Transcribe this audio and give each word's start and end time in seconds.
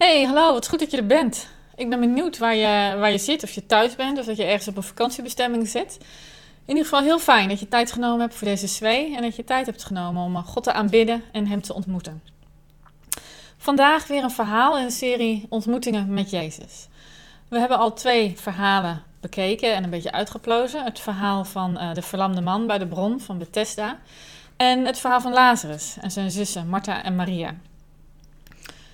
Hey, 0.00 0.24
hallo, 0.24 0.52
wat 0.52 0.68
goed 0.68 0.78
dat 0.78 0.90
je 0.90 0.96
er 0.96 1.06
bent. 1.06 1.48
Ik 1.74 1.88
ben 1.88 2.00
benieuwd 2.00 2.38
waar 2.38 2.54
je, 2.54 2.96
waar 2.98 3.10
je 3.10 3.18
zit, 3.18 3.42
of 3.42 3.50
je 3.50 3.66
thuis 3.66 3.96
bent 3.96 4.18
of 4.18 4.24
dat 4.24 4.36
je 4.36 4.44
ergens 4.44 4.68
op 4.68 4.76
een 4.76 4.82
vakantiebestemming 4.82 5.68
zit. 5.68 5.98
In 6.64 6.68
ieder 6.68 6.84
geval 6.84 7.02
heel 7.02 7.18
fijn 7.18 7.48
dat 7.48 7.60
je 7.60 7.68
tijd 7.68 7.92
genomen 7.92 8.20
hebt 8.20 8.34
voor 8.34 8.46
deze 8.46 8.66
twee 8.66 9.16
en 9.16 9.22
dat 9.22 9.36
je 9.36 9.44
tijd 9.44 9.66
hebt 9.66 9.84
genomen 9.84 10.22
om 10.22 10.36
God 10.36 10.62
te 10.62 10.72
aanbidden 10.72 11.22
en 11.32 11.46
Hem 11.46 11.62
te 11.62 11.74
ontmoeten. 11.74 12.22
Vandaag 13.56 14.06
weer 14.06 14.22
een 14.22 14.30
verhaal 14.30 14.78
in 14.78 14.86
de 14.86 14.92
serie 14.92 15.46
Ontmoetingen 15.48 16.14
met 16.14 16.30
Jezus. 16.30 16.88
We 17.48 17.58
hebben 17.58 17.78
al 17.78 17.92
twee 17.92 18.34
verhalen 18.36 19.02
bekeken 19.20 19.74
en 19.74 19.84
een 19.84 19.90
beetje 19.90 20.12
uitgeplozen. 20.12 20.84
Het 20.84 21.00
verhaal 21.00 21.44
van 21.44 21.82
uh, 21.82 21.94
de 21.94 22.02
verlamde 22.02 22.40
man 22.40 22.66
bij 22.66 22.78
de 22.78 22.86
bron 22.86 23.20
van 23.20 23.38
Bethesda 23.38 23.98
en 24.56 24.84
het 24.84 24.98
verhaal 24.98 25.20
van 25.20 25.32
Lazarus 25.32 25.96
en 26.00 26.10
zijn 26.10 26.30
zussen 26.30 26.68
Martha 26.68 27.02
en 27.02 27.16
Maria. 27.16 27.54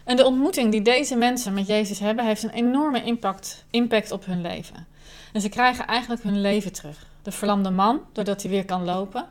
En 0.07 0.17
de 0.17 0.25
ontmoeting 0.25 0.71
die 0.71 0.83
deze 0.83 1.17
mensen 1.17 1.55
met 1.55 1.67
Jezus 1.67 1.99
hebben, 1.99 2.25
heeft 2.25 2.43
een 2.43 2.51
enorme 2.51 3.03
impact, 3.03 3.65
impact 3.71 4.11
op 4.11 4.25
hun 4.25 4.41
leven. 4.41 4.87
En 5.33 5.41
ze 5.41 5.49
krijgen 5.49 5.87
eigenlijk 5.87 6.23
hun 6.23 6.41
leven 6.41 6.73
terug. 6.73 7.07
De 7.23 7.33
verlamde 7.33 7.71
man, 7.71 8.01
doordat 8.13 8.43
hij 8.43 8.51
weer 8.51 8.65
kan 8.65 8.85
lopen. 8.85 9.27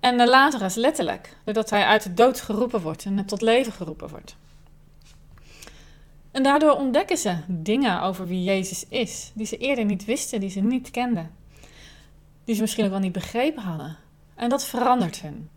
En 0.00 0.18
de 0.18 0.28
Lazarus 0.28 0.74
letterlijk, 0.74 1.36
doordat 1.44 1.70
hij 1.70 1.84
uit 1.84 2.02
de 2.02 2.14
dood 2.14 2.40
geroepen 2.40 2.80
wordt 2.80 3.04
en 3.04 3.24
tot 3.26 3.40
leven 3.40 3.72
geroepen 3.72 4.08
wordt. 4.08 4.36
En 6.30 6.42
daardoor 6.42 6.72
ontdekken 6.72 7.16
ze 7.16 7.36
dingen 7.46 8.02
over 8.02 8.26
wie 8.26 8.42
Jezus 8.44 8.84
is, 8.88 9.30
die 9.34 9.46
ze 9.46 9.56
eerder 9.56 9.84
niet 9.84 10.04
wisten, 10.04 10.40
die 10.40 10.50
ze 10.50 10.60
niet 10.60 10.90
kenden. 10.90 11.30
Die 12.44 12.54
ze 12.54 12.60
misschien 12.60 12.84
ook 12.84 12.90
wel 12.90 12.98
niet 12.98 13.12
begrepen 13.12 13.62
hadden. 13.62 13.96
En 14.34 14.48
dat 14.48 14.64
verandert 14.64 15.20
hun. 15.20 15.48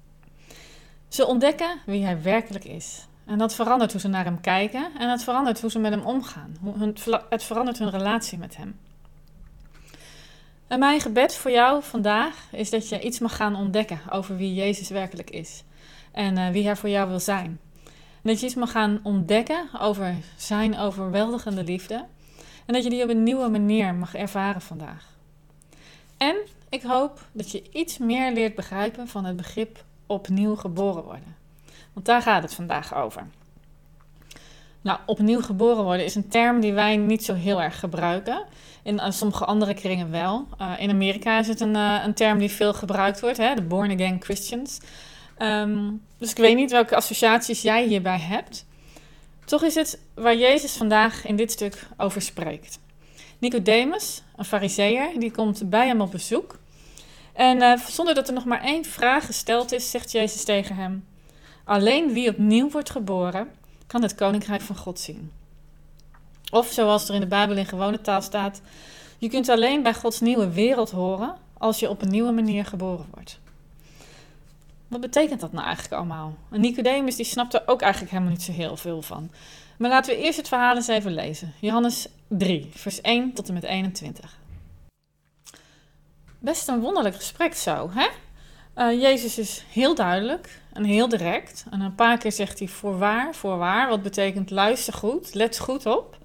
Ze 1.08 1.26
ontdekken 1.26 1.80
wie 1.86 2.04
hij 2.04 2.22
werkelijk 2.22 2.66
is. 2.66 3.06
En 3.26 3.38
dat 3.38 3.56
verandert 3.56 3.92
hoe 3.92 4.02
ze 4.02 4.08
naar 4.08 4.24
hem 4.24 4.42
kijken 4.42 4.92
en 4.98 5.10
het 5.10 5.24
verandert 5.24 5.62
hoe 5.62 5.72
ze 5.72 5.80
met 5.80 5.92
hem 5.92 6.06
omgaan. 6.06 6.56
Het 7.30 7.44
verandert 7.44 7.80
hun 7.80 7.90
relatie 7.90 8.38
met 8.38 8.58
hem. 8.58 8.80
En 10.68 10.80
mijn 10.80 11.00
gebed 11.00 11.36
voor 11.36 11.52
jou 11.52 11.84
vandaag 11.84 12.48
is 12.52 12.70
dat 12.70 12.90
je 12.90 13.02
iets 13.02 13.20
mag 13.20 13.36
gaan 13.36 13.56
ontdekken 13.56 14.00
over 14.10 14.38
wie 14.38 14.54
Jezus 14.54 14.90
werkelijk 14.90 15.30
is 15.30 15.64
en 16.12 16.38
uh, 16.38 16.50
wie 16.50 16.66
hij 16.66 16.76
voor 16.76 16.90
jou 16.90 17.10
wil 17.10 17.20
zijn. 17.20 17.60
Dat 18.22 18.40
je 18.40 18.46
iets 18.46 18.56
mag 18.56 18.72
gaan 18.72 19.00
ontdekken 19.04 19.70
over 19.80 20.16
zijn 20.38 20.78
overweldigende 20.78 21.64
liefde 21.64 22.06
en 22.66 22.74
dat 22.74 22.84
je 22.84 22.90
die 22.90 23.04
op 23.04 23.10
een 23.10 23.24
nieuwe 23.24 23.50
manier 23.50 23.96
mag 23.96 24.16
ervaren 24.16 24.62
vandaag. 24.62 25.06
En 26.18 26.36
ik 26.70 26.82
hoop 26.82 27.26
dat 27.32 27.52
je 27.52 27.64
iets 27.72 27.98
meer 27.98 28.34
leert 28.34 28.56
begrijpen 28.56 29.08
van 29.08 29.26
het 29.26 29.36
begrip 29.36 29.84
opnieuw 30.06 30.56
geboren 30.56 31.04
worden. 31.04 31.43
Want 31.94 32.06
daar 32.06 32.22
gaat 32.22 32.44
het 32.44 32.54
vandaag 32.54 32.96
over. 32.96 33.28
Nou, 34.84 35.00
opnieuw 35.06 35.42
geboren 35.42 35.84
worden 35.84 36.06
is 36.06 36.16
een 36.16 36.28
term 36.28 36.60
die 36.60 36.74
wij 36.74 36.98
niet 36.98 37.24
zo 37.24 37.34
heel 37.34 37.62
erg 37.62 37.80
gebruiken. 37.80 38.46
In 38.84 38.96
uh, 38.96 39.12
sommige 39.12 39.46
andere 39.46 39.74
kringen 39.74 40.12
wel. 40.12 40.48
Uh, 40.62 40.74
in 40.78 40.90
Amerika 40.90 41.40
is 41.40 41.48
het 41.48 41.60
een, 41.60 41.76
uh, 41.76 42.02
een 42.06 42.14
term 42.14 42.40
die 42.40 42.52
veel 42.52 42.74
gebruikt 42.74 43.20
wordt, 43.20 43.38
hè? 43.38 43.56
de 43.56 43.62
born 43.62 43.92
again 43.92 44.22
Christians. 44.22 44.80
Um, 45.38 46.02
dus 46.18 46.32
ik 46.32 46.38
weet 46.38 46.56
niet 46.56 46.72
welke 46.72 46.96
associaties 46.96 47.62
jij 47.62 47.86
hierbij 47.86 48.20
hebt. 48.20 48.66
Toch 49.46 49.64
is 49.64 49.76
het 49.76 50.00
waar 50.14 50.36
Jezus 50.36 50.74
vandaag 50.74 51.26
in 51.26 51.36
dit 51.36 51.52
stuk 51.52 51.88
over 51.98 52.22
spreekt. 52.22 52.80
Nicodemus, 53.40 54.24
een 54.36 54.46
fariseer, 54.46 55.20
die 55.20 55.32
komt 55.32 55.70
bij 55.70 55.88
hem 55.88 56.02
op 56.02 56.12
bezoek. 56.12 56.60
En 57.34 57.80
zonder 57.88 58.16
dat 58.16 58.28
er 58.28 58.34
nog 58.34 58.46
maar 58.46 58.62
één 58.62 58.86
vraag 58.86 59.26
gesteld 59.26 59.72
is, 59.72 59.92
zegt 59.92 60.12
Jezus 60.12 60.44
tegen 60.44 60.76
hem: 60.76 61.06
Alleen 61.64 62.14
wie 62.14 62.30
opnieuw 62.30 62.70
wordt 62.70 62.90
geboren, 62.90 63.52
kan 63.88 64.02
het 64.02 64.16
koninkrijk 64.16 64.62
van 64.62 64.76
God 64.76 65.00
zien. 65.00 65.32
Of 66.52 66.72
zoals 66.72 67.10
er 67.10 67.16
in 67.16 67.22
de 67.22 67.28
Bijbel 67.28 67.58
in 67.58 67.66
gewone 67.66 68.02
taal 68.02 68.22
staat: 68.22 68.62
Je 69.18 69.30
kunt 69.30 69.50
alleen 69.50 69.84
bij 69.84 69.94
Gods 69.94 70.20
nieuwe 70.20 70.50
wereld 70.50 70.92
horen 70.92 71.36
als 71.58 71.80
je 71.80 71.90
op 71.90 72.02
een 72.02 72.10
nieuwe 72.10 72.32
manier 72.32 72.66
geboren 72.66 73.06
wordt. 73.14 73.40
Wat 74.88 75.02
betekent 75.02 75.40
dat 75.40 75.52
nou 75.52 75.66
eigenlijk 75.66 75.96
allemaal? 75.96 76.36
En 76.52 76.62
Nicodemus 76.62 77.16
die 77.16 77.26
snapt 77.26 77.54
er 77.54 77.64
ook 77.66 77.82
eigenlijk 77.82 78.12
helemaal 78.12 78.34
niet 78.34 78.44
zo 78.44 78.52
heel 78.52 78.78
veel 78.78 79.02
van. 79.02 79.32
Maar 79.78 79.90
laten 79.90 80.16
we 80.16 80.22
eerst 80.22 80.38
het 80.38 80.48
verhaal 80.48 80.76
eens 80.76 80.88
even 80.88 81.14
lezen. 81.14 81.54
Johannes 81.60 82.08
3, 82.28 82.70
vers 82.74 83.02
1 83.02 83.34
tot 83.34 83.48
en 83.48 83.54
met 83.54 83.64
21. 83.64 84.38
Best 86.40 86.68
een 86.68 86.80
wonderlijk 86.80 87.16
gesprek 87.16 87.54
zo, 87.54 87.90
hè? 87.94 88.08
Uh, 88.78 89.02
Jezus 89.02 89.38
is 89.38 89.66
heel 89.70 89.96
duidelijk 89.96 90.62
en 90.74 90.84
heel 90.84 91.10
direct. 91.10 91.66
En 91.70 91.82
een 91.82 91.96
paar 91.96 92.18
keer 92.18 92.32
zegt 92.32 92.60
hij 92.60 92.68
voorwaar, 92.68 93.36
voorwaar, 93.36 93.90
wat 93.90 94.02
betekent 94.02 94.50
luister 94.50 94.94
goed, 94.94 95.34
let 95.34 95.60
goed 95.60 95.86
op. 95.86 96.18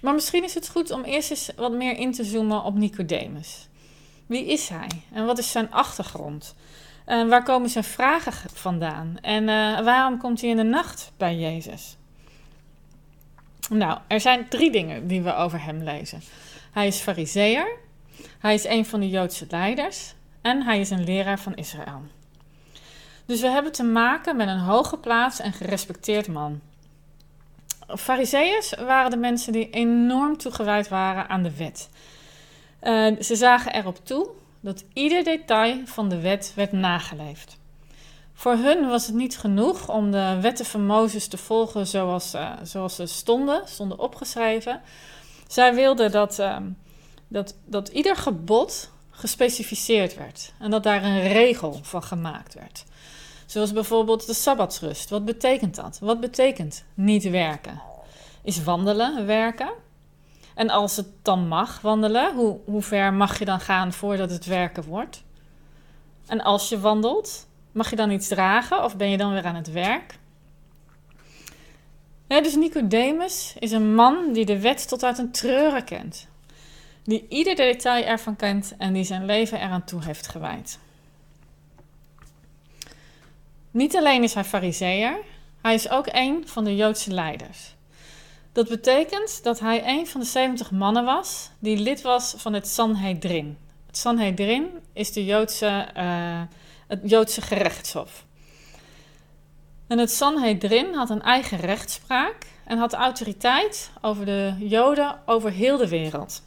Maar 0.00 0.14
misschien 0.14 0.44
is 0.44 0.54
het 0.54 0.68
goed 0.68 0.90
om 0.90 1.04
eerst 1.04 1.30
eens 1.30 1.50
wat 1.56 1.72
meer 1.72 1.96
in 1.96 2.12
te 2.12 2.24
zoomen 2.24 2.62
op 2.62 2.74
Nicodemus. 2.74 3.68
Wie 4.26 4.46
is 4.46 4.68
hij 4.68 4.88
en 5.12 5.26
wat 5.26 5.38
is 5.38 5.50
zijn 5.50 5.72
achtergrond? 5.72 6.54
Waar 7.06 7.42
komen 7.42 7.68
zijn 7.68 7.84
vragen 7.84 8.50
vandaan? 8.52 9.16
En 9.20 9.42
uh, 9.42 9.80
waarom 9.80 10.18
komt 10.18 10.40
hij 10.40 10.50
in 10.50 10.56
de 10.56 10.62
nacht 10.62 11.12
bij 11.16 11.36
Jezus? 11.36 11.96
Nou, 13.70 13.98
er 14.06 14.20
zijn 14.20 14.48
drie 14.48 14.70
dingen 14.70 15.06
die 15.06 15.22
we 15.22 15.34
over 15.34 15.62
hem 15.62 15.82
lezen. 15.82 16.22
Hij 16.72 16.86
is 16.86 16.98
fariseer, 16.98 17.76
hij 18.38 18.54
is 18.54 18.64
een 18.64 18.86
van 18.86 19.00
de 19.00 19.08
Joodse 19.08 19.46
leiders 19.48 20.14
en 20.44 20.62
hij 20.62 20.80
is 20.80 20.90
een 20.90 21.04
leraar 21.04 21.38
van 21.38 21.54
Israël. 21.54 22.02
Dus 23.26 23.40
we 23.40 23.48
hebben 23.48 23.72
te 23.72 23.82
maken 23.82 24.36
met 24.36 24.48
een 24.48 24.58
hoge 24.58 24.98
plaats 24.98 25.40
en 25.40 25.52
gerespecteerd 25.52 26.28
man. 26.28 26.60
Fariseeërs 27.88 28.74
waren 28.74 29.10
de 29.10 29.16
mensen 29.16 29.52
die 29.52 29.70
enorm 29.70 30.36
toegewijd 30.36 30.88
waren 30.88 31.28
aan 31.28 31.42
de 31.42 31.56
wet. 31.56 31.88
Uh, 32.82 33.20
ze 33.20 33.36
zagen 33.36 33.74
erop 33.74 34.06
toe 34.06 34.28
dat 34.60 34.84
ieder 34.92 35.24
detail 35.24 35.80
van 35.84 36.08
de 36.08 36.20
wet 36.20 36.52
werd 36.56 36.72
nageleefd. 36.72 37.58
Voor 38.34 38.56
hun 38.56 38.88
was 38.88 39.06
het 39.06 39.14
niet 39.14 39.38
genoeg 39.38 39.88
om 39.88 40.10
de 40.10 40.38
wetten 40.40 40.64
van 40.64 40.86
Mozes 40.86 41.28
te 41.28 41.36
volgen 41.36 41.86
zoals, 41.86 42.34
uh, 42.34 42.52
zoals 42.62 42.94
ze 42.94 43.06
stonden, 43.06 43.62
stonden 43.64 43.98
opgeschreven. 43.98 44.80
Zij 45.46 45.74
wilden 45.74 46.10
dat, 46.10 46.38
uh, 46.38 46.56
dat, 47.28 47.56
dat 47.64 47.88
ieder 47.88 48.16
gebod 48.16 48.92
gespecificeerd 49.16 50.16
werd 50.16 50.52
en 50.58 50.70
dat 50.70 50.82
daar 50.82 51.04
een 51.04 51.28
regel 51.28 51.78
van 51.82 52.02
gemaakt 52.02 52.54
werd. 52.54 52.84
Zoals 53.46 53.72
bijvoorbeeld 53.72 54.26
de 54.26 54.34
sabbatsrust. 54.34 55.10
Wat 55.10 55.24
betekent 55.24 55.74
dat? 55.74 55.98
Wat 56.00 56.20
betekent 56.20 56.84
niet 56.94 57.30
werken? 57.30 57.82
Is 58.42 58.62
wandelen 58.62 59.26
werken? 59.26 59.72
En 60.54 60.70
als 60.70 60.96
het 60.96 61.06
dan 61.22 61.48
mag 61.48 61.80
wandelen, 61.80 62.34
hoe, 62.34 62.58
hoe 62.64 62.82
ver 62.82 63.12
mag 63.12 63.38
je 63.38 63.44
dan 63.44 63.60
gaan 63.60 63.92
voordat 63.92 64.30
het 64.30 64.44
werken 64.44 64.84
wordt? 64.84 65.22
En 66.26 66.40
als 66.40 66.68
je 66.68 66.80
wandelt, 66.80 67.46
mag 67.72 67.90
je 67.90 67.96
dan 67.96 68.10
iets 68.10 68.28
dragen 68.28 68.84
of 68.84 68.96
ben 68.96 69.10
je 69.10 69.16
dan 69.16 69.32
weer 69.32 69.44
aan 69.44 69.54
het 69.54 69.72
werk? 69.72 70.18
Dus 72.26 72.54
Nicodemus 72.54 73.54
is 73.58 73.72
een 73.72 73.94
man 73.94 74.32
die 74.32 74.44
de 74.44 74.60
wet 74.60 74.88
tot 74.88 75.04
uit 75.04 75.18
een 75.18 75.30
treuren 75.30 75.84
kent 75.84 76.28
die 77.04 77.26
ieder 77.28 77.56
detail 77.56 78.04
ervan 78.04 78.36
kent 78.36 78.74
en 78.78 78.92
die 78.92 79.04
zijn 79.04 79.24
leven 79.24 79.60
eraan 79.60 79.84
toe 79.84 80.04
heeft 80.04 80.28
gewijd. 80.28 80.78
Niet 83.70 83.96
alleen 83.96 84.22
is 84.22 84.34
hij 84.34 84.44
fariseer, 84.44 85.16
hij 85.62 85.74
is 85.74 85.88
ook 85.88 86.06
een 86.10 86.48
van 86.48 86.64
de 86.64 86.76
Joodse 86.76 87.10
leiders. 87.10 87.74
Dat 88.52 88.68
betekent 88.68 89.42
dat 89.42 89.60
hij 89.60 89.88
een 89.88 90.06
van 90.06 90.20
de 90.20 90.26
70 90.26 90.70
mannen 90.70 91.04
was 91.04 91.50
die 91.58 91.76
lid 91.76 92.02
was 92.02 92.34
van 92.36 92.52
het 92.52 92.68
Sanhedrin. 92.68 93.58
Het 93.86 93.96
Sanhedrin 93.96 94.70
is 94.92 95.12
de 95.12 95.24
Joodse, 95.24 95.88
uh, 95.96 96.42
het 96.86 97.00
Joodse 97.04 97.40
gerechtshof. 97.40 98.24
En 99.86 99.98
het 99.98 100.10
Sanhedrin 100.10 100.94
had 100.94 101.10
een 101.10 101.22
eigen 101.22 101.58
rechtspraak 101.58 102.36
en 102.64 102.78
had 102.78 102.92
autoriteit 102.92 103.90
over 104.00 104.24
de 104.24 104.54
Joden 104.58 105.18
over 105.26 105.50
heel 105.50 105.76
de 105.76 105.88
wereld. 105.88 106.42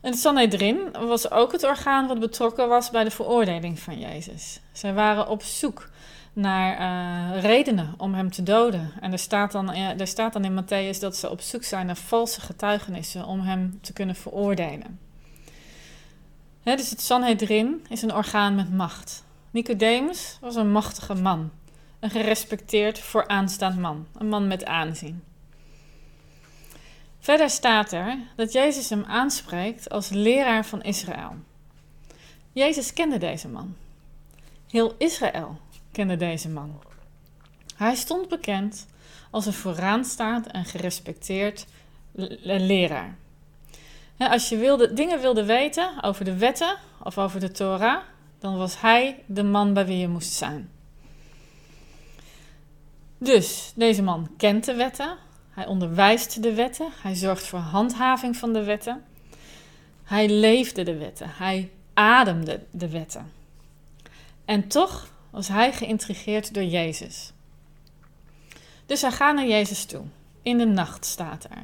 Het 0.00 0.18
Sanhedrin 0.18 0.92
was 0.92 1.30
ook 1.30 1.52
het 1.52 1.64
orgaan 1.64 2.06
wat 2.06 2.20
betrokken 2.20 2.68
was 2.68 2.90
bij 2.90 3.04
de 3.04 3.10
veroordeling 3.10 3.78
van 3.78 3.98
Jezus. 3.98 4.60
Zij 4.72 4.94
waren 4.94 5.28
op 5.28 5.42
zoek 5.42 5.88
naar 6.32 6.80
uh, 6.80 7.42
redenen 7.42 7.94
om 7.96 8.14
hem 8.14 8.30
te 8.30 8.42
doden. 8.42 8.92
En 9.00 9.12
er 9.12 9.18
staat, 9.18 9.52
dan, 9.52 9.70
uh, 9.70 10.00
er 10.00 10.06
staat 10.06 10.32
dan 10.32 10.44
in 10.44 10.64
Matthäus 10.64 10.98
dat 11.00 11.16
ze 11.16 11.30
op 11.30 11.40
zoek 11.40 11.62
zijn 11.62 11.86
naar 11.86 11.96
valse 11.96 12.40
getuigenissen 12.40 13.24
om 13.26 13.40
hem 13.40 13.78
te 13.80 13.92
kunnen 13.92 14.14
veroordelen. 14.14 14.98
Dus 16.62 16.90
het 16.90 17.00
Sanhedrin 17.00 17.86
is 17.88 18.02
een 18.02 18.14
orgaan 18.14 18.54
met 18.54 18.72
macht. 18.72 19.24
Nicodemus 19.50 20.38
was 20.40 20.54
een 20.54 20.72
machtige 20.72 21.14
man, 21.14 21.50
een 22.00 22.10
gerespecteerd 22.10 22.98
vooraanstaand 22.98 23.78
man, 23.78 24.06
een 24.18 24.28
man 24.28 24.46
met 24.46 24.64
aanzien. 24.64 25.22
Verder 27.26 27.50
staat 27.50 27.92
er 27.92 28.18
dat 28.36 28.52
Jezus 28.52 28.90
hem 28.90 29.04
aanspreekt 29.04 29.90
als 29.90 30.08
leraar 30.08 30.66
van 30.66 30.82
Israël. 30.82 31.34
Jezus 32.52 32.92
kende 32.92 33.18
deze 33.18 33.48
man. 33.48 33.76
Heel 34.70 34.94
Israël 34.98 35.60
kende 35.92 36.16
deze 36.16 36.48
man. 36.48 36.82
Hij 37.76 37.94
stond 37.94 38.28
bekend 38.28 38.86
als 39.30 39.46
een 39.46 39.52
vooraanstaand 39.52 40.46
en 40.46 40.64
gerespecteerd 40.64 41.66
leraar. 42.42 43.16
Als 44.18 44.48
je 44.48 44.56
wilde, 44.56 44.92
dingen 44.92 45.20
wilde 45.20 45.44
weten 45.44 46.02
over 46.02 46.24
de 46.24 46.36
wetten 46.36 46.76
of 47.02 47.18
over 47.18 47.40
de 47.40 47.50
Torah, 47.50 48.02
dan 48.38 48.56
was 48.56 48.80
hij 48.80 49.22
de 49.26 49.42
man 49.42 49.72
bij 49.72 49.86
wie 49.86 49.98
je 49.98 50.08
moest 50.08 50.32
zijn. 50.32 50.70
Dus 53.18 53.72
deze 53.74 54.02
man 54.02 54.28
kent 54.36 54.64
de 54.64 54.74
wetten, 54.74 55.24
hij 55.56 55.66
onderwijst 55.66 56.42
de 56.42 56.54
wetten, 56.54 56.88
hij 57.02 57.14
zorgt 57.14 57.46
voor 57.46 57.58
handhaving 57.58 58.36
van 58.36 58.52
de 58.52 58.64
wetten. 58.64 59.04
Hij 60.04 60.28
leefde 60.28 60.82
de 60.82 60.96
wetten, 60.96 61.30
hij 61.30 61.70
ademde 61.94 62.60
de 62.70 62.88
wetten. 62.88 63.32
En 64.44 64.68
toch 64.68 65.08
was 65.30 65.48
hij 65.48 65.72
geïntrigeerd 65.72 66.54
door 66.54 66.62
Jezus. 66.62 67.32
Dus 68.86 69.00
hij 69.00 69.10
gaat 69.10 69.34
naar 69.34 69.46
Jezus 69.46 69.84
toe. 69.84 70.02
In 70.42 70.58
de 70.58 70.66
nacht 70.66 71.04
staat 71.04 71.44
er. 71.44 71.62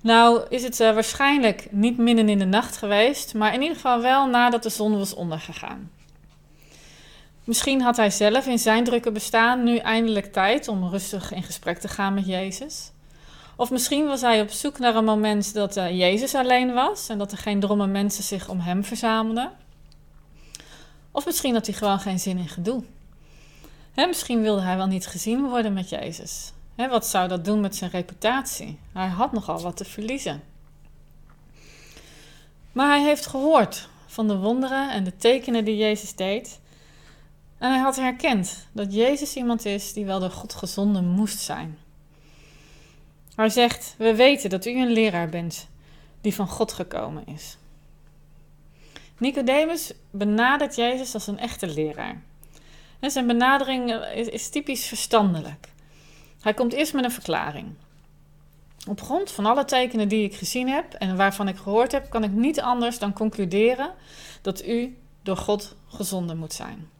Nou 0.00 0.46
is 0.48 0.62
het 0.62 0.80
uh, 0.80 0.94
waarschijnlijk 0.94 1.68
niet 1.70 1.98
midden 1.98 2.28
in 2.28 2.38
de 2.38 2.44
nacht 2.44 2.76
geweest, 2.76 3.34
maar 3.34 3.54
in 3.54 3.60
ieder 3.60 3.76
geval 3.76 4.00
wel 4.00 4.26
nadat 4.26 4.62
de 4.62 4.68
zon 4.68 4.98
was 4.98 5.14
ondergegaan. 5.14 5.90
Misschien 7.44 7.82
had 7.82 7.96
hij 7.96 8.10
zelf 8.10 8.46
in 8.46 8.58
zijn 8.58 8.84
drukke 8.84 9.12
bestaan 9.12 9.62
nu 9.62 9.76
eindelijk 9.76 10.32
tijd 10.32 10.68
om 10.68 10.88
rustig 10.88 11.32
in 11.32 11.42
gesprek 11.42 11.78
te 11.78 11.88
gaan 11.88 12.14
met 12.14 12.26
Jezus. 12.26 12.90
Of 13.56 13.70
misschien 13.70 14.06
was 14.06 14.20
hij 14.20 14.40
op 14.40 14.50
zoek 14.50 14.78
naar 14.78 14.96
een 14.96 15.04
moment 15.04 15.54
dat 15.54 15.76
uh, 15.76 15.98
Jezus 15.98 16.34
alleen 16.34 16.72
was 16.72 17.08
en 17.08 17.18
dat 17.18 17.32
er 17.32 17.38
geen 17.38 17.60
dromme 17.60 17.86
mensen 17.86 18.24
zich 18.24 18.48
om 18.48 18.60
hem 18.60 18.84
verzamelden. 18.84 19.52
Of 21.10 21.24
misschien 21.24 21.54
had 21.54 21.66
hij 21.66 21.74
gewoon 21.74 22.00
geen 22.00 22.18
zin 22.18 22.38
in 22.38 22.48
gedoe. 22.48 22.84
Hè, 23.92 24.06
misschien 24.06 24.42
wilde 24.42 24.62
hij 24.62 24.76
wel 24.76 24.86
niet 24.86 25.06
gezien 25.06 25.48
worden 25.48 25.72
met 25.72 25.88
Jezus. 25.88 26.52
Hè, 26.74 26.88
wat 26.88 27.06
zou 27.06 27.28
dat 27.28 27.44
doen 27.44 27.60
met 27.60 27.76
zijn 27.76 27.90
reputatie? 27.90 28.78
Hij 28.92 29.08
had 29.08 29.32
nogal 29.32 29.60
wat 29.60 29.76
te 29.76 29.84
verliezen. 29.84 30.42
Maar 32.72 32.88
hij 32.88 33.02
heeft 33.02 33.26
gehoord 33.26 33.88
van 34.06 34.28
de 34.28 34.36
wonderen 34.36 34.90
en 34.90 35.04
de 35.04 35.16
tekenen 35.16 35.64
die 35.64 35.76
Jezus 35.76 36.14
deed. 36.14 36.60
En 37.64 37.70
hij 37.70 37.78
had 37.80 37.96
herkend 37.96 38.66
dat 38.72 38.94
Jezus 38.94 39.34
iemand 39.34 39.64
is 39.64 39.92
die 39.92 40.04
wel 40.04 40.20
door 40.20 40.30
God 40.30 40.54
gezonden 40.54 41.04
moest 41.04 41.38
zijn. 41.38 41.78
Hij 43.34 43.48
zegt: 43.48 43.94
We 43.98 44.14
weten 44.14 44.50
dat 44.50 44.66
u 44.66 44.80
een 44.80 44.92
leraar 44.92 45.28
bent 45.28 45.68
die 46.20 46.34
van 46.34 46.48
God 46.48 46.72
gekomen 46.72 47.26
is. 47.26 47.56
Nicodemus 49.18 49.92
benadert 50.10 50.74
Jezus 50.74 51.14
als 51.14 51.26
een 51.26 51.38
echte 51.38 51.66
leraar. 51.66 52.22
En 53.00 53.10
zijn 53.10 53.26
benadering 53.26 53.92
is, 54.14 54.28
is 54.28 54.48
typisch 54.48 54.86
verstandelijk. 54.86 55.68
Hij 56.40 56.54
komt 56.54 56.72
eerst 56.72 56.94
met 56.94 57.04
een 57.04 57.10
verklaring. 57.10 57.74
Op 58.88 59.00
grond 59.00 59.30
van 59.30 59.46
alle 59.46 59.64
tekenen 59.64 60.08
die 60.08 60.24
ik 60.24 60.34
gezien 60.34 60.68
heb 60.68 60.92
en 60.92 61.16
waarvan 61.16 61.48
ik 61.48 61.56
gehoord 61.56 61.92
heb, 61.92 62.10
kan 62.10 62.24
ik 62.24 62.30
niet 62.30 62.60
anders 62.60 62.98
dan 62.98 63.12
concluderen 63.12 63.94
dat 64.42 64.66
u 64.66 64.96
door 65.22 65.36
God 65.36 65.76
gezonden 65.88 66.38
moet 66.38 66.52
zijn. 66.52 66.92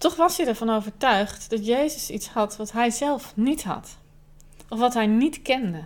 Toch 0.00 0.16
was 0.16 0.36
hij 0.36 0.46
ervan 0.46 0.70
overtuigd 0.70 1.50
dat 1.50 1.66
Jezus 1.66 2.10
iets 2.10 2.28
had 2.28 2.56
wat 2.56 2.72
hij 2.72 2.90
zelf 2.90 3.32
niet 3.36 3.64
had, 3.64 3.96
of 4.68 4.78
wat 4.78 4.94
hij 4.94 5.06
niet 5.06 5.42
kende. 5.42 5.84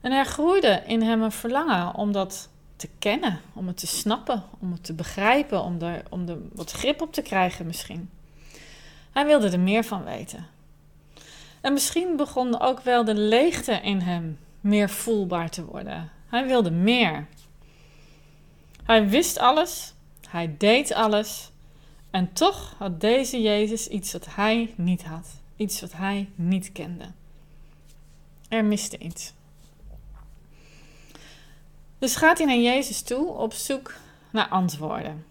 En 0.00 0.12
er 0.12 0.24
groeide 0.24 0.82
in 0.86 1.02
hem 1.02 1.22
een 1.22 1.32
verlangen 1.32 1.94
om 1.94 2.12
dat 2.12 2.48
te 2.76 2.88
kennen, 2.98 3.40
om 3.52 3.66
het 3.66 3.76
te 3.76 3.86
snappen, 3.86 4.44
om 4.58 4.72
het 4.72 4.84
te 4.84 4.92
begrijpen, 4.92 5.62
om 5.62 5.82
er, 5.82 6.02
om 6.10 6.28
er 6.28 6.36
wat 6.52 6.70
grip 6.70 7.00
op 7.00 7.12
te 7.12 7.22
krijgen 7.22 7.66
misschien. 7.66 8.10
Hij 9.12 9.26
wilde 9.26 9.50
er 9.50 9.60
meer 9.60 9.84
van 9.84 10.04
weten. 10.04 10.46
En 11.60 11.72
misschien 11.72 12.16
begon 12.16 12.60
ook 12.60 12.80
wel 12.80 13.04
de 13.04 13.14
leegte 13.14 13.72
in 13.72 14.00
hem 14.00 14.38
meer 14.60 14.90
voelbaar 14.90 15.50
te 15.50 15.64
worden. 15.64 16.10
Hij 16.26 16.46
wilde 16.46 16.70
meer. 16.70 17.26
Hij 18.84 19.08
wist 19.08 19.38
alles, 19.38 19.94
hij 20.28 20.54
deed 20.58 20.92
alles. 20.92 21.51
En 22.12 22.32
toch 22.32 22.74
had 22.78 23.00
deze 23.00 23.42
Jezus 23.42 23.88
iets 23.88 24.12
wat 24.12 24.34
hij 24.34 24.74
niet 24.76 25.04
had, 25.04 25.26
iets 25.56 25.80
wat 25.80 25.92
hij 25.92 26.28
niet 26.34 26.72
kende. 26.72 27.04
Er 28.48 28.64
miste 28.64 28.98
iets. 28.98 29.32
Dus 31.98 32.16
gaat 32.16 32.38
hij 32.38 32.46
naar 32.46 32.56
Jezus 32.56 33.02
toe 33.02 33.28
op 33.28 33.52
zoek 33.52 33.94
naar 34.30 34.48
antwoorden. 34.48 35.24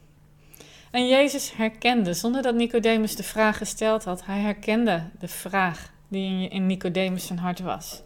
En 0.92 1.07
Jezus 1.07 1.54
herkende, 1.54 2.13
zonder 2.13 2.42
dat 2.42 2.56
Nicodemus 2.56 3.16
de 3.16 3.24
vraag 3.24 3.57
gesteld 3.57 4.04
had, 4.04 4.25
hij 4.25 4.39
herkende 4.39 5.04
de 5.19 5.27
vraag 5.27 5.92
die 6.07 6.50
in 6.50 6.66
Nicodemus 6.66 7.25
zijn 7.25 7.39
hart 7.39 7.60
was. 7.60 8.01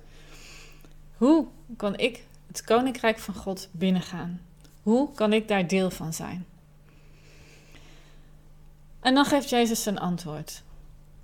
Hoe 1.17 1.45
kan 1.77 1.97
ik 1.97 2.23
het 2.47 2.63
koninkrijk 2.63 3.19
van 3.19 3.33
God 3.33 3.69
binnengaan? 3.71 4.41
Hoe 4.83 5.11
kan 5.11 5.33
ik 5.33 5.47
daar 5.47 5.67
deel 5.67 5.91
van 5.91 6.13
zijn? 6.13 6.45
En 9.05 9.13
dan 9.13 9.25
geeft 9.25 9.49
Jezus 9.49 9.83
zijn 9.83 9.99
antwoord. 9.99 10.63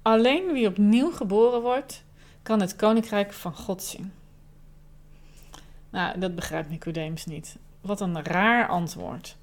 Alleen 0.02 0.54
wie 0.54 0.68
opnieuw 0.68 1.12
geboren 1.12 1.62
wordt, 1.62 2.04
kan 2.44 2.62
het 2.62 2.76
koninkrijk 2.76 3.34
van 3.34 3.56
God 3.56 3.84
zien. 3.84 4.14
Nou, 5.90 6.20
dat 6.20 6.36
begrijpt 6.36 6.70
Nicodemus 6.70 7.26
niet. 7.26 7.56
Wat 7.82 8.02
een 8.02 8.24
raar 8.24 8.68
antwoord. 8.68 9.36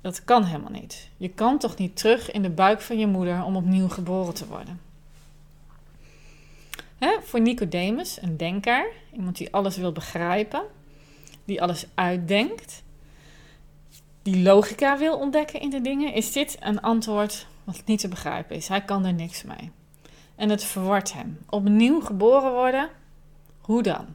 Dat 0.00 0.24
kan 0.24 0.44
helemaal 0.44 0.70
niet. 0.70 1.08
Je 1.16 1.28
kan 1.28 1.58
toch 1.58 1.76
niet 1.76 1.96
terug 1.96 2.30
in 2.30 2.42
de 2.42 2.50
buik 2.50 2.80
van 2.80 2.98
je 2.98 3.06
moeder 3.06 3.44
om 3.44 3.56
opnieuw 3.56 3.88
geboren 3.88 4.34
te 4.34 4.46
worden? 4.46 4.80
Hè, 6.98 7.16
voor 7.22 7.40
Nicodemus, 7.40 8.22
een 8.22 8.36
denker, 8.36 8.86
iemand 9.12 9.36
die 9.36 9.52
alles 9.52 9.76
wil 9.76 9.92
begrijpen, 9.92 10.62
die 11.44 11.62
alles 11.62 11.86
uitdenkt, 11.94 12.82
die 14.26 14.42
logica 14.42 14.98
wil 14.98 15.18
ontdekken 15.18 15.60
in 15.60 15.70
de 15.70 15.80
dingen, 15.80 16.12
is 16.12 16.32
dit 16.32 16.56
een 16.60 16.80
antwoord 16.80 17.46
wat 17.64 17.82
niet 17.84 18.00
te 18.00 18.08
begrijpen 18.08 18.56
is. 18.56 18.68
Hij 18.68 18.80
kan 18.80 19.04
er 19.04 19.12
niks 19.12 19.42
mee. 19.42 19.70
En 20.36 20.48
het 20.48 20.64
verwart 20.64 21.12
hem. 21.12 21.38
Opnieuw 21.48 22.00
geboren 22.00 22.52
worden, 22.52 22.88
hoe 23.60 23.82
dan? 23.82 24.06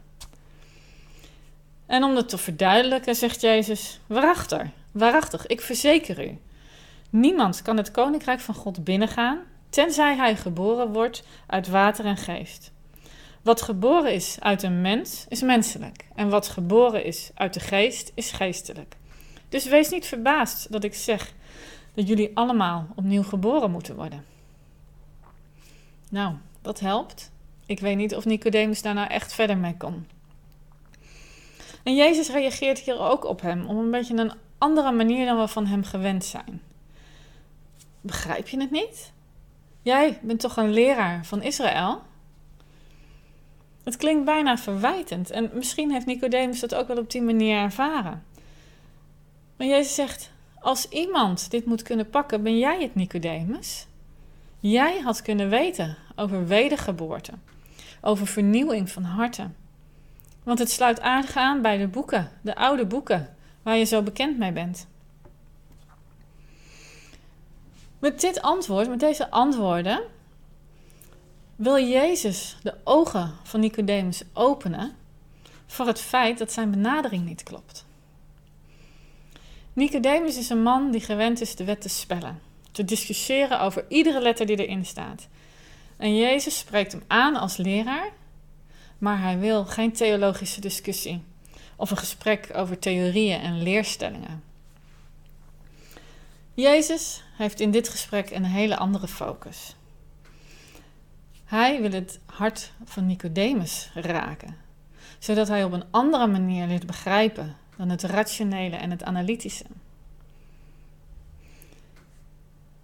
En 1.86 2.04
om 2.04 2.16
dat 2.16 2.30
te 2.30 2.38
verduidelijken, 2.38 3.16
zegt 3.16 3.42
Jezus: 3.42 4.00
Waarachtig, 4.08 4.62
waarachtig, 4.92 5.48
ik 5.48 5.62
verzeker 5.62 6.28
u. 6.28 6.38
Niemand 7.10 7.62
kan 7.62 7.78
het 7.78 7.92
koninkrijk 7.92 8.40
van 8.40 8.56
God 8.56 8.84
binnengaan, 8.84 9.40
tenzij 9.70 10.16
hij 10.16 10.36
geboren 10.36 10.94
wordt 10.94 11.24
uit 11.48 11.68
water 11.68 12.06
en 12.06 12.18
geest. 12.18 12.72
Wat 13.42 13.62
geboren 13.62 14.14
is 14.14 14.38
uit 14.40 14.64
een 14.64 14.82
mens, 14.82 15.26
is 15.28 15.42
menselijk. 15.42 16.06
En 16.16 16.30
wat 16.30 16.48
geboren 16.48 17.04
is 17.04 17.32
uit 17.34 17.54
de 17.54 17.60
geest, 17.60 18.12
is 18.16 18.32
geestelijk. 18.32 19.00
Dus 19.52 19.66
wees 19.66 19.90
niet 19.90 20.06
verbaasd 20.06 20.72
dat 20.72 20.84
ik 20.84 20.94
zeg 20.94 21.34
dat 21.94 22.08
jullie 22.08 22.32
allemaal 22.34 22.88
opnieuw 22.96 23.24
geboren 23.24 23.72
moeten 23.72 23.96
worden. 23.96 24.26
Nou, 26.10 26.36
dat 26.62 26.80
helpt. 26.80 27.32
Ik 27.66 27.80
weet 27.80 27.98
niet 27.98 28.16
of 28.16 28.26
Nicodemus 28.26 28.82
daar 28.82 28.94
nou 28.94 29.08
echt 29.08 29.34
verder 29.34 29.58
mee 29.58 29.78
kon. 29.78 30.08
En 31.84 31.96
Jezus 31.96 32.30
reageert 32.30 32.80
hier 32.80 33.00
ook 33.00 33.26
op 33.26 33.42
hem 33.42 33.66
op 33.66 33.78
een 33.78 33.92
beetje 33.92 34.18
een 34.18 34.34
andere 34.58 34.92
manier 34.92 35.26
dan 35.26 35.40
we 35.40 35.48
van 35.48 35.66
hem 35.66 35.84
gewend 35.84 36.26
zijn. 36.26 36.62
Begrijp 38.02 38.48
je 38.48 38.60
het 38.60 38.72
niet? 38.72 39.12
Jij 39.82 40.20
bent 40.22 40.40
toch 40.40 40.58
een 40.58 40.74
leraar 40.74 41.26
van 41.26 41.42
Israël? 41.42 42.02
Het 43.84 43.98
klinkt 43.98 44.26
bijna 44.26 44.58
verwijtend 44.58 45.30
en 45.30 45.50
misschien 45.54 45.92
heeft 45.92 46.06
Nicodemus 46.06 46.60
dat 46.60 46.76
ook 46.76 46.88
wel 46.88 46.98
op 46.98 47.12
die 47.12 47.22
manier 47.22 47.58
ervaren. 47.58 48.24
Maar 49.62 49.70
Jezus 49.70 49.96
zegt: 49.96 50.32
Als 50.60 50.90
iemand 50.90 51.52
dit 51.52 51.66
moet 51.66 51.82
kunnen 51.82 52.10
pakken, 52.10 52.44
ben 52.44 52.58
jij 52.58 52.82
het, 52.82 52.96
Nicodemus. 52.96 53.88
Jij 54.60 55.00
had 55.00 55.22
kunnen 55.22 55.50
weten 55.50 55.98
over 56.16 56.48
wedergeboorte, 56.48 57.32
over 58.02 58.28
vernieuwing 58.28 58.90
van 58.90 59.04
harten. 59.04 59.56
Want 60.44 60.60
het 60.60 60.72
sluit 60.72 61.02
aardig 61.02 61.62
bij 61.62 61.78
de 61.78 61.88
boeken, 61.88 62.32
de 62.42 62.56
oude 62.56 62.86
boeken, 62.86 63.36
waar 63.62 63.78
je 63.78 63.84
zo 63.84 64.02
bekend 64.02 64.38
mee 64.38 64.52
bent. 64.52 64.88
Met 68.00 68.22
dit 68.22 68.42
antwoord, 68.42 68.90
met 68.90 69.00
deze 69.00 69.32
antwoorden, 69.32 70.02
wil 71.56 71.80
Jezus 71.80 72.58
de 72.64 72.76
ogen 72.84 73.34
van 73.44 73.60
Nicodemus 73.60 74.24
openen 74.34 74.96
voor 75.66 75.88
het 75.88 76.00
feit 76.00 76.38
dat 76.38 76.52
zijn 76.52 76.72
benadering 76.72 77.26
niet 77.26 77.44
klopt. 77.44 77.90
Nicodemus 79.74 80.38
is 80.38 80.50
een 80.50 80.64
man 80.64 80.92
die 80.92 81.02
gewend 81.02 81.42
is 81.42 81.56
de 81.56 81.64
wet 81.64 81.82
te 81.82 81.90
spellen, 81.90 82.40
te 82.72 82.86
discussiëren 82.86 83.60
over 83.60 83.86
iedere 83.88 84.22
letter 84.22 84.46
die 84.46 84.66
erin 84.66 84.86
staat. 84.86 85.28
En 85.98 86.16
Jezus 86.16 86.58
spreekt 86.58 86.92
hem 86.92 87.04
aan 87.08 87.36
als 87.36 87.58
leraar 87.58 88.12
maar 89.02 89.22
hij 89.22 89.40
wil 89.40 89.66
geen 89.66 89.92
theologische 89.92 90.62
discussie 90.62 91.24
of 91.76 91.92
een 91.92 91.98
gesprek 91.98 92.50
over 92.54 92.80
theorieën 92.80 93.40
en 93.40 93.64
leerstellingen. 93.64 94.44
Jezus 96.54 97.24
heeft 97.38 97.60
in 97.60 97.72
dit 97.72 97.90
gesprek 97.90 98.30
een 98.30 98.46
hele 98.46 98.78
andere 98.78 99.08
focus. 99.08 99.76
Hij 101.46 101.82
wil 101.82 101.92
het 101.92 102.20
hart 102.26 102.72
van 102.84 103.06
Nicodemus 103.06 103.90
raken, 103.94 104.58
zodat 105.20 105.48
hij 105.48 105.64
op 105.64 105.72
een 105.72 105.86
andere 105.92 106.28
manier 106.28 106.68
leert 106.68 106.86
begrijpen 106.86 107.56
dan 107.82 107.90
het 107.90 108.04
rationele 108.04 108.76
en 108.76 108.92
het 108.92 109.04
analytische. 109.04 109.64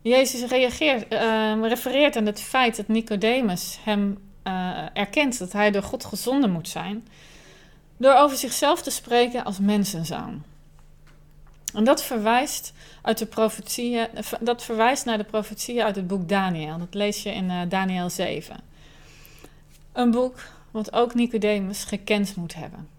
Jezus 0.01 0.49
reageert, 0.49 1.13
uh, 1.13 1.57
refereert 1.61 2.15
aan 2.15 2.25
het 2.25 2.41
feit 2.41 2.75
dat 2.75 2.87
Nicodemus 2.87 3.77
hem 3.83 4.17
uh, 4.43 4.85
erkent 4.93 5.39
dat 5.39 5.51
hij 5.51 5.71
door 5.71 5.83
God 5.83 6.05
gezonden 6.05 6.51
moet 6.51 6.69
zijn, 6.69 7.07
door 7.97 8.13
over 8.13 8.37
zichzelf 8.37 8.81
te 8.81 8.89
spreken 8.89 9.43
als 9.43 9.59
mensenzoon. 9.59 10.43
En 11.73 11.83
dat 11.83 12.03
verwijst, 12.03 12.73
uit 13.01 13.17
de 13.17 13.25
dat 14.39 14.63
verwijst 14.63 15.05
naar 15.05 15.17
de 15.17 15.23
profetieën 15.23 15.83
uit 15.83 15.95
het 15.95 16.07
boek 16.07 16.29
Daniel. 16.29 16.77
Dat 16.77 16.93
lees 16.93 17.23
je 17.23 17.29
in 17.29 17.49
uh, 17.49 17.61
Daniel 17.69 18.09
7. 18.09 18.59
Een 19.93 20.11
boek 20.11 20.39
wat 20.71 20.93
ook 20.93 21.13
Nicodemus 21.13 21.83
gekend 21.83 22.35
moet 22.35 22.55
hebben. 22.55 22.96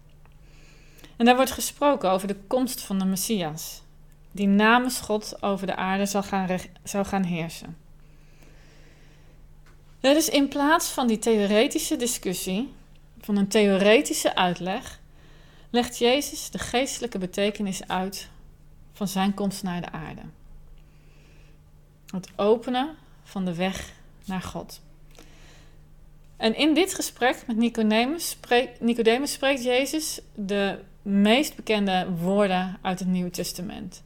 En 1.19 1.25
daar 1.25 1.35
wordt 1.35 1.51
gesproken 1.51 2.11
over 2.11 2.27
de 2.27 2.37
komst 2.47 2.81
van 2.81 2.99
de 2.99 3.05
Messias, 3.05 3.81
die 4.31 4.47
namens 4.47 4.99
God 4.99 5.41
over 5.41 5.67
de 5.67 5.75
aarde 5.75 6.05
zal 6.05 6.23
gaan, 6.23 6.59
gaan 6.83 7.23
heersen. 7.23 7.77
dus 9.99 10.29
in 10.29 10.47
plaats 10.47 10.87
van 10.87 11.07
die 11.07 11.19
theoretische 11.19 11.95
discussie, 11.95 12.73
van 13.21 13.37
een 13.37 13.47
theoretische 13.47 14.35
uitleg, 14.35 14.99
legt 15.69 15.97
Jezus 15.97 16.49
de 16.49 16.59
geestelijke 16.59 17.17
betekenis 17.17 17.87
uit 17.87 18.29
van 18.93 19.07
zijn 19.07 19.33
komst 19.33 19.63
naar 19.63 19.81
de 19.81 19.91
aarde. 19.91 20.21
Het 22.05 22.29
openen 22.35 22.95
van 23.23 23.45
de 23.45 23.55
weg 23.55 23.91
naar 24.25 24.41
God. 24.41 24.81
En 26.37 26.55
in 26.55 26.73
dit 26.73 26.93
gesprek 26.93 27.43
met 27.47 27.57
Nicodemus 28.79 29.31
spreekt 29.31 29.63
Jezus 29.63 30.19
de 30.35 30.79
meest 31.01 31.55
bekende 31.55 32.07
woorden 32.21 32.77
uit 32.81 32.99
het 32.99 33.07
Nieuwe 33.07 33.29
Testament. 33.29 34.03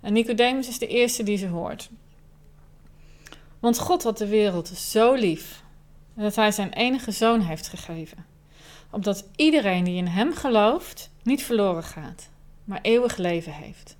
En 0.00 0.12
Nicodemus 0.12 0.68
is 0.68 0.78
de 0.78 0.86
eerste 0.86 1.22
die 1.22 1.36
ze 1.36 1.46
hoort. 1.46 1.90
Want 3.60 3.78
God 3.78 4.02
had 4.02 4.18
de 4.18 4.26
wereld 4.26 4.68
zo 4.68 5.14
lief 5.14 5.62
dat 6.14 6.36
hij 6.36 6.50
zijn 6.50 6.72
enige 6.72 7.10
zoon 7.10 7.40
heeft 7.40 7.68
gegeven. 7.68 8.24
Opdat 8.90 9.28
iedereen 9.36 9.84
die 9.84 9.96
in 9.96 10.06
hem 10.06 10.34
gelooft 10.34 11.10
niet 11.22 11.42
verloren 11.42 11.82
gaat, 11.82 12.28
maar 12.64 12.78
eeuwig 12.82 13.16
leven 13.16 13.52
heeft. 13.52 13.96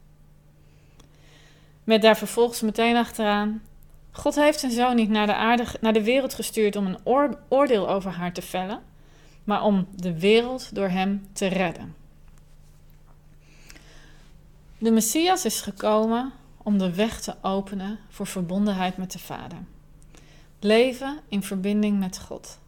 Met 1.85 2.03
daar 2.03 2.17
vervolgens 2.17 2.61
meteen 2.61 2.97
achteraan. 2.97 3.63
God 4.11 4.35
heeft 4.35 4.61
zijn 4.61 4.73
zoon 4.73 4.97
niet 4.97 5.09
naar 5.09 5.27
de, 5.27 5.35
aarde, 5.35 5.65
naar 5.81 5.93
de 5.93 6.03
wereld 6.03 6.35
gestuurd 6.35 6.77
om 6.77 6.87
een 6.87 7.35
oordeel 7.49 7.89
over 7.89 8.11
haar 8.11 8.33
te 8.33 8.43
vellen, 8.43 8.83
maar 9.45 9.63
om 9.63 9.89
de 9.97 10.19
wereld 10.19 10.75
door 10.75 10.89
hem 10.89 11.29
te 11.33 11.47
redden. 11.47 12.02
De 14.83 14.91
Messias 14.91 15.45
is 15.45 15.61
gekomen 15.61 16.33
om 16.63 16.79
de 16.79 16.95
weg 16.95 17.21
te 17.21 17.35
openen 17.43 17.99
voor 18.09 18.27
verbondenheid 18.27 18.97
met 18.97 19.13
de 19.13 19.19
Vader. 19.19 19.59
Leven 20.61 21.21
in 21.29 21.43
verbinding 21.43 21.99
met 21.99 22.19
God. 22.19 22.59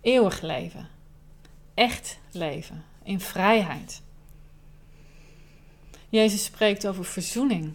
Eeuwig 0.00 0.40
leven. 0.40 0.88
Echt 1.74 2.18
leven. 2.30 2.84
In 3.02 3.20
vrijheid. 3.20 4.02
Jezus 6.08 6.44
spreekt 6.44 6.86
over 6.86 7.04
verzoening. 7.04 7.72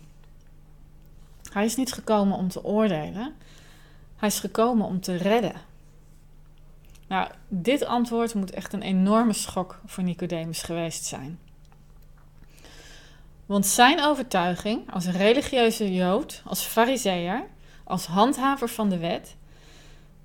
Hij 1.52 1.66
is 1.66 1.76
niet 1.76 1.94
gekomen 1.94 2.38
om 2.38 2.48
te 2.48 2.64
oordelen. 2.64 3.36
Hij 4.16 4.30
is 4.30 4.40
gekomen 4.40 4.86
om 4.86 5.02
te 5.02 5.16
redden. 5.16 5.62
Nou, 7.08 7.32
dit 7.48 7.86
antwoord 7.86 8.34
moet 8.34 8.52
echt 8.52 8.74
een 8.74 8.82
enorme 8.82 9.34
schok 9.34 9.82
voor 9.86 10.04
Nicodemus 10.04 10.62
geweest 10.62 11.06
zijn. 11.06 11.40
Want 13.52 13.66
zijn 13.66 14.04
overtuiging 14.04 14.94
als 14.94 15.06
religieuze 15.06 15.94
Jood, 15.94 16.42
als 16.46 16.62
fariseer, 16.62 17.44
als 17.84 18.06
handhaver 18.06 18.70
van 18.70 18.90
de 18.90 18.98
wet, 18.98 19.36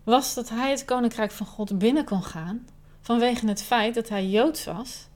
was 0.05 0.35
dat 0.35 0.49
hij 0.49 0.71
het 0.71 0.85
koninkrijk 0.85 1.31
van 1.31 1.47
God 1.47 1.79
binnen 1.79 2.05
kon 2.05 2.23
gaan 2.23 2.67
vanwege 3.01 3.47
het 3.47 3.63
feit 3.63 3.95
dat 3.95 4.09
hij 4.09 4.27
Joods 4.27 4.65
was 4.65 5.09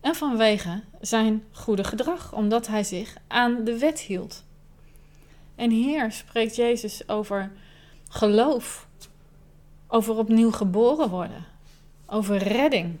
en 0.00 0.14
vanwege 0.14 0.82
zijn 1.00 1.44
goede 1.52 1.84
gedrag, 1.84 2.32
omdat 2.32 2.66
hij 2.66 2.84
zich 2.84 3.16
aan 3.26 3.64
de 3.64 3.78
wet 3.78 4.00
hield. 4.00 4.44
En 5.54 5.70
hier 5.70 6.12
spreekt 6.12 6.56
Jezus 6.56 7.08
over 7.08 7.52
geloof, 8.08 8.86
over 9.88 10.16
opnieuw 10.16 10.50
geboren 10.52 11.08
worden, 11.08 11.44
over 12.06 12.36
redding. 12.36 12.98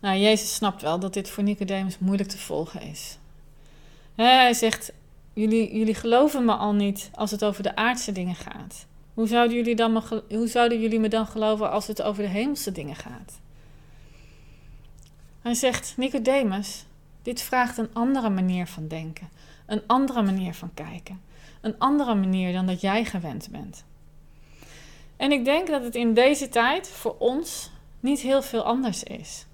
Nou, 0.00 0.18
Jezus 0.18 0.54
snapt 0.54 0.82
wel 0.82 0.98
dat 0.98 1.14
dit 1.14 1.30
voor 1.30 1.42
Nicodemus 1.42 1.98
moeilijk 1.98 2.28
te 2.28 2.38
volgen 2.38 2.82
is. 2.82 3.18
Hij 4.14 4.54
zegt: 4.54 4.92
jullie, 5.32 5.76
jullie 5.76 5.94
geloven 5.94 6.44
me 6.44 6.52
al 6.52 6.72
niet 6.72 7.10
als 7.14 7.30
het 7.30 7.44
over 7.44 7.62
de 7.62 7.76
aardse 7.76 8.12
dingen 8.12 8.34
gaat. 8.34 8.86
Hoe 9.14 9.26
zouden, 9.26 9.56
jullie 9.56 9.76
dan 9.76 9.92
me, 9.92 10.22
hoe 10.28 10.46
zouden 10.46 10.80
jullie 10.80 11.00
me 11.00 11.08
dan 11.08 11.26
geloven 11.26 11.70
als 11.70 11.86
het 11.86 12.02
over 12.02 12.22
de 12.22 12.28
hemelse 12.28 12.72
dingen 12.72 12.96
gaat? 12.96 13.40
Hij 15.42 15.54
zegt: 15.54 15.94
Nicodemus, 15.96 16.84
dit 17.22 17.42
vraagt 17.42 17.78
een 17.78 17.90
andere 17.92 18.30
manier 18.30 18.66
van 18.66 18.88
denken, 18.88 19.28
een 19.66 19.82
andere 19.86 20.22
manier 20.22 20.54
van 20.54 20.70
kijken, 20.74 21.20
een 21.60 21.78
andere 21.78 22.14
manier 22.14 22.52
dan 22.52 22.66
dat 22.66 22.80
jij 22.80 23.04
gewend 23.04 23.48
bent. 23.50 23.84
En 25.16 25.32
ik 25.32 25.44
denk 25.44 25.66
dat 25.68 25.84
het 25.84 25.94
in 25.94 26.14
deze 26.14 26.48
tijd 26.48 26.88
voor 26.88 27.16
ons 27.18 27.70
niet 28.00 28.20
heel 28.20 28.42
veel 28.42 28.62
anders 28.62 29.02
is. 29.02 29.46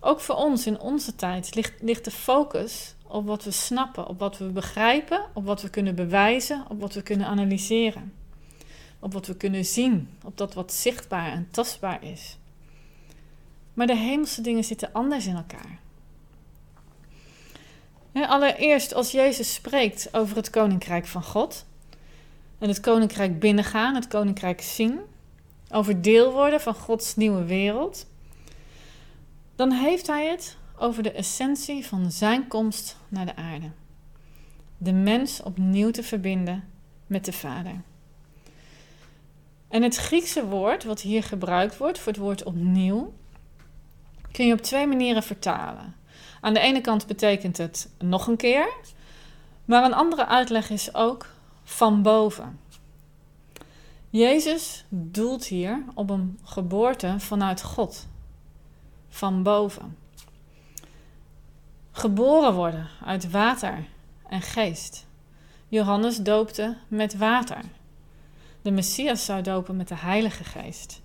Ook 0.00 0.20
voor 0.20 0.34
ons 0.34 0.66
in 0.66 0.80
onze 0.80 1.14
tijd 1.14 1.54
ligt, 1.54 1.82
ligt 1.82 2.04
de 2.04 2.10
focus 2.10 2.94
op 3.06 3.26
wat 3.26 3.44
we 3.44 3.50
snappen, 3.50 4.06
op 4.06 4.18
wat 4.18 4.38
we 4.38 4.44
begrijpen, 4.44 5.24
op 5.32 5.44
wat 5.44 5.62
we 5.62 5.70
kunnen 5.70 5.94
bewijzen, 5.94 6.64
op 6.68 6.80
wat 6.80 6.94
we 6.94 7.02
kunnen 7.02 7.26
analyseren, 7.26 8.12
op 8.98 9.12
wat 9.12 9.26
we 9.26 9.36
kunnen 9.36 9.64
zien, 9.64 10.08
op 10.24 10.36
dat 10.36 10.54
wat 10.54 10.72
zichtbaar 10.72 11.32
en 11.32 11.48
tastbaar 11.50 12.04
is. 12.04 12.36
Maar 13.74 13.86
de 13.86 13.96
hemelse 13.96 14.40
dingen 14.40 14.64
zitten 14.64 14.92
anders 14.92 15.26
in 15.26 15.36
elkaar. 15.36 15.78
allereerst, 18.12 18.94
als 18.94 19.10
Jezus 19.10 19.54
spreekt 19.54 20.08
over 20.12 20.36
het 20.36 20.50
koninkrijk 20.50 21.06
van 21.06 21.22
God 21.22 21.64
en 22.58 22.68
het 22.68 22.80
koninkrijk 22.80 23.40
binnengaan, 23.40 23.94
het 23.94 24.08
koninkrijk 24.08 24.60
zien, 24.60 25.00
over 25.70 26.02
deel 26.02 26.32
worden 26.32 26.60
van 26.60 26.74
Gods 26.74 27.16
nieuwe 27.16 27.44
wereld, 27.44 28.06
dan 29.58 29.72
heeft 29.72 30.06
hij 30.06 30.28
het 30.28 30.56
over 30.76 31.02
de 31.02 31.12
essentie 31.12 31.86
van 31.86 32.10
zijn 32.10 32.48
komst 32.48 32.96
naar 33.08 33.26
de 33.26 33.36
aarde. 33.36 33.70
De 34.76 34.92
mens 34.92 35.42
opnieuw 35.42 35.90
te 35.90 36.02
verbinden 36.02 36.64
met 37.06 37.24
de 37.24 37.32
Vader. 37.32 37.80
En 39.68 39.82
het 39.82 39.96
Griekse 39.96 40.46
woord 40.46 40.84
wat 40.84 41.00
hier 41.00 41.22
gebruikt 41.22 41.76
wordt 41.76 41.98
voor 41.98 42.12
het 42.12 42.20
woord 42.20 42.42
opnieuw, 42.42 43.12
kun 44.32 44.46
je 44.46 44.52
op 44.52 44.60
twee 44.60 44.86
manieren 44.86 45.22
vertalen. 45.22 45.94
Aan 46.40 46.54
de 46.54 46.60
ene 46.60 46.80
kant 46.80 47.06
betekent 47.06 47.56
het 47.56 47.90
nog 47.98 48.26
een 48.26 48.36
keer, 48.36 48.68
maar 49.64 49.84
een 49.84 49.94
andere 49.94 50.26
uitleg 50.26 50.70
is 50.70 50.94
ook 50.94 51.26
van 51.64 52.02
boven. 52.02 52.60
Jezus 54.10 54.84
doelt 54.88 55.46
hier 55.46 55.84
op 55.94 56.10
een 56.10 56.38
geboorte 56.42 57.14
vanuit 57.18 57.62
God, 57.62 58.07
van 59.08 59.42
boven. 59.42 59.96
Geboren 61.90 62.54
worden 62.54 62.88
uit 63.04 63.30
water 63.30 63.84
en 64.28 64.42
geest. 64.42 65.06
Johannes 65.68 66.16
doopte 66.16 66.76
met 66.88 67.16
water. 67.16 67.60
De 68.62 68.70
Messias 68.70 69.24
zou 69.24 69.42
dopen 69.42 69.76
met 69.76 69.88
de 69.88 69.96
Heilige 69.96 70.44
Geest. 70.44 71.02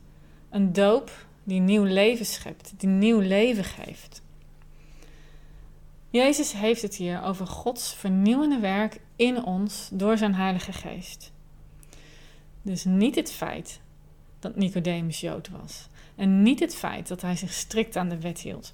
Een 0.50 0.74
doop 0.74 1.26
die 1.44 1.60
nieuw 1.60 1.84
leven 1.84 2.26
schept, 2.26 2.74
die 2.78 2.90
nieuw 2.90 3.20
leven 3.20 3.64
geeft. 3.64 4.22
Jezus 6.10 6.52
heeft 6.52 6.82
het 6.82 6.96
hier 6.96 7.24
over 7.24 7.48
Gods 7.48 7.94
vernieuwende 7.94 8.60
werk 8.60 9.00
in 9.16 9.44
ons 9.44 9.90
door 9.92 10.18
zijn 10.18 10.36
Heilige 10.36 10.74
Geest. 10.74 11.32
Dus 12.62 12.84
niet 12.84 13.16
het 13.16 13.32
feit 13.32 13.80
dat 14.40 14.56
Nicodemus 14.56 15.20
Jood 15.20 15.50
was. 15.50 15.88
En 16.16 16.44
niet 16.44 16.60
het 16.60 16.76
feit 16.76 17.08
dat 17.08 17.22
hij 17.22 17.36
zich 17.36 17.54
strikt 17.54 17.96
aan 17.96 18.10
de 18.10 18.20
wet 18.20 18.40
hield. 18.40 18.74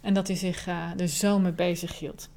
En 0.00 0.14
dat 0.14 0.26
hij 0.26 0.36
zich 0.36 0.66
uh, 0.66 1.00
er 1.00 1.08
zo 1.08 1.38
mee 1.38 1.52
bezig 1.52 1.98
hield. 1.98 2.28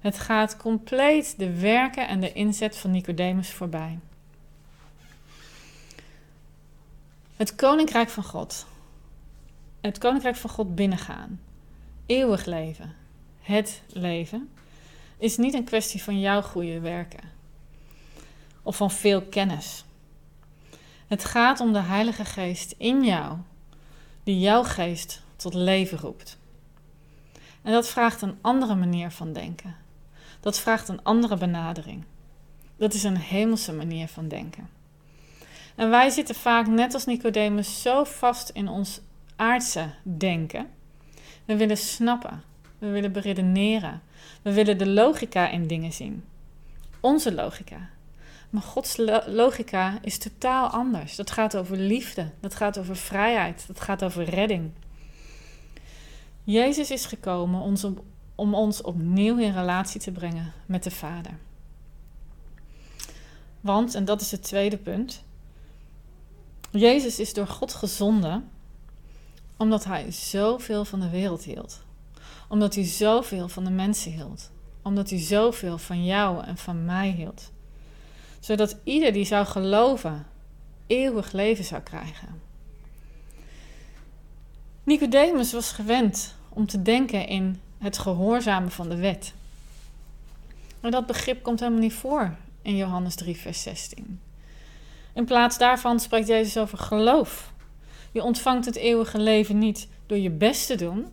Het 0.00 0.18
gaat 0.18 0.56
compleet 0.56 1.34
de 1.38 1.60
werken 1.60 2.08
en 2.08 2.20
de 2.20 2.32
inzet 2.32 2.76
van 2.76 2.90
Nicodemus 2.90 3.50
voorbij. 3.50 3.98
Het 7.36 7.54
koninkrijk 7.54 8.08
van 8.08 8.24
God. 8.24 8.66
Het 9.80 9.98
koninkrijk 9.98 10.36
van 10.36 10.50
God 10.50 10.74
binnengaan. 10.74 11.40
Eeuwig 12.06 12.44
leven. 12.44 12.94
Het 13.40 13.82
leven. 13.86 14.50
is 15.18 15.36
niet 15.36 15.54
een 15.54 15.64
kwestie 15.64 16.02
van 16.02 16.20
jouw 16.20 16.42
goede 16.42 16.80
werken 16.80 17.32
of 18.62 18.76
van 18.76 18.90
veel 18.90 19.22
kennis. 19.22 19.84
Het 21.14 21.24
gaat 21.24 21.60
om 21.60 21.72
de 21.72 21.80
Heilige 21.80 22.24
Geest 22.24 22.74
in 22.78 23.04
jou, 23.04 23.36
die 24.22 24.38
jouw 24.38 24.62
geest 24.62 25.22
tot 25.36 25.54
leven 25.54 25.98
roept. 25.98 26.38
En 27.62 27.72
dat 27.72 27.88
vraagt 27.88 28.22
een 28.22 28.38
andere 28.40 28.74
manier 28.74 29.10
van 29.10 29.32
denken. 29.32 29.76
Dat 30.40 30.58
vraagt 30.58 30.88
een 30.88 31.02
andere 31.02 31.36
benadering. 31.36 32.04
Dat 32.76 32.94
is 32.94 33.02
een 33.02 33.16
hemelse 33.16 33.72
manier 33.72 34.08
van 34.08 34.28
denken. 34.28 34.68
En 35.74 35.90
wij 35.90 36.10
zitten 36.10 36.34
vaak, 36.34 36.66
net 36.66 36.94
als 36.94 37.04
Nicodemus, 37.04 37.82
zo 37.82 38.04
vast 38.04 38.48
in 38.48 38.68
ons 38.68 39.00
aardse 39.36 39.90
denken. 40.02 40.66
We 41.44 41.56
willen 41.56 41.78
snappen, 41.78 42.42
we 42.78 42.88
willen 42.88 43.12
beredeneren, 43.12 44.02
we 44.42 44.52
willen 44.52 44.78
de 44.78 44.88
logica 44.88 45.48
in 45.48 45.66
dingen 45.66 45.92
zien. 45.92 46.24
Onze 47.00 47.34
logica. 47.34 47.88
Maar 48.54 48.62
Gods 48.62 48.96
logica 49.26 49.98
is 50.02 50.18
totaal 50.18 50.68
anders. 50.68 51.16
Dat 51.16 51.30
gaat 51.30 51.56
over 51.56 51.76
liefde, 51.76 52.30
dat 52.40 52.54
gaat 52.54 52.78
over 52.78 52.96
vrijheid, 52.96 53.64
dat 53.66 53.80
gaat 53.80 54.04
over 54.04 54.24
redding. 54.24 54.70
Jezus 56.44 56.90
is 56.90 57.06
gekomen 57.06 57.88
om 58.34 58.54
ons 58.54 58.82
opnieuw 58.82 59.38
in 59.38 59.52
relatie 59.52 60.00
te 60.00 60.12
brengen 60.12 60.52
met 60.66 60.82
de 60.82 60.90
Vader. 60.90 61.38
Want, 63.60 63.94
en 63.94 64.04
dat 64.04 64.20
is 64.20 64.30
het 64.30 64.42
tweede 64.42 64.78
punt, 64.78 65.24
Jezus 66.70 67.18
is 67.18 67.34
door 67.34 67.46
God 67.46 67.74
gezonden 67.74 68.50
omdat 69.56 69.84
hij 69.84 70.10
zoveel 70.12 70.84
van 70.84 71.00
de 71.00 71.10
wereld 71.10 71.44
hield. 71.44 71.82
Omdat 72.48 72.74
hij 72.74 72.84
zoveel 72.84 73.48
van 73.48 73.64
de 73.64 73.70
mensen 73.70 74.12
hield. 74.12 74.50
Omdat 74.82 75.10
hij 75.10 75.18
zoveel 75.18 75.78
van 75.78 76.04
jou 76.04 76.44
en 76.44 76.56
van 76.56 76.84
mij 76.84 77.10
hield. 77.10 77.52
Zodat 78.44 78.76
ieder 78.82 79.12
die 79.12 79.24
zou 79.24 79.46
geloven, 79.46 80.26
eeuwig 80.86 81.32
leven 81.32 81.64
zou 81.64 81.82
krijgen. 81.82 82.40
Nicodemus 84.82 85.52
was 85.52 85.72
gewend 85.72 86.34
om 86.48 86.66
te 86.66 86.82
denken 86.82 87.26
in 87.26 87.60
het 87.78 87.98
gehoorzamen 87.98 88.70
van 88.70 88.88
de 88.88 88.96
wet. 88.96 89.34
Maar 90.80 90.90
dat 90.90 91.06
begrip 91.06 91.42
komt 91.42 91.60
helemaal 91.60 91.80
niet 91.80 91.92
voor 91.92 92.36
in 92.62 92.76
Johannes 92.76 93.14
3, 93.14 93.36
vers 93.36 93.62
16. 93.62 94.20
In 95.12 95.24
plaats 95.24 95.58
daarvan 95.58 96.00
spreekt 96.00 96.28
Jezus 96.28 96.56
over 96.56 96.78
geloof. 96.78 97.52
Je 98.12 98.22
ontvangt 98.22 98.64
het 98.64 98.76
eeuwige 98.76 99.18
leven 99.18 99.58
niet 99.58 99.88
door 100.06 100.18
je 100.18 100.30
best 100.30 100.66
te 100.66 100.74
doen, 100.74 101.06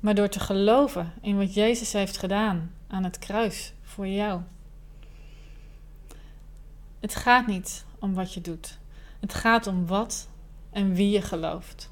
maar 0.00 0.14
door 0.14 0.28
te 0.28 0.40
geloven 0.40 1.12
in 1.20 1.38
wat 1.38 1.54
Jezus 1.54 1.92
heeft 1.92 2.16
gedaan 2.16 2.72
aan 2.86 3.04
het 3.04 3.18
kruis 3.18 3.72
voor 3.82 4.06
jou. 4.06 4.40
Het 7.00 7.14
gaat 7.14 7.46
niet 7.46 7.84
om 7.98 8.14
wat 8.14 8.34
je 8.34 8.40
doet. 8.40 8.78
Het 9.20 9.34
gaat 9.34 9.66
om 9.66 9.86
wat 9.86 10.28
en 10.70 10.94
wie 10.94 11.10
je 11.10 11.22
gelooft. 11.22 11.90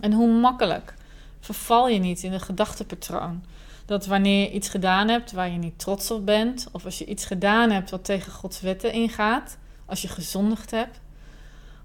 En 0.00 0.12
hoe 0.12 0.32
makkelijk 0.32 0.94
verval 1.40 1.88
je 1.88 1.98
niet 1.98 2.22
in 2.22 2.32
een 2.32 2.40
gedachtepatroon 2.40 3.42
dat 3.90 4.06
wanneer 4.06 4.40
je 4.40 4.52
iets 4.52 4.68
gedaan 4.68 5.08
hebt 5.08 5.32
waar 5.32 5.50
je 5.50 5.58
niet 5.58 5.78
trots 5.78 6.10
op 6.10 6.26
bent, 6.26 6.68
of 6.72 6.84
als 6.84 6.98
je 6.98 7.04
iets 7.04 7.24
gedaan 7.24 7.70
hebt 7.70 7.90
wat 7.90 8.04
tegen 8.04 8.32
Gods 8.32 8.60
wetten 8.60 8.92
ingaat, 8.92 9.58
als 9.86 10.02
je 10.02 10.08
gezondigd 10.08 10.70
hebt, 10.70 11.00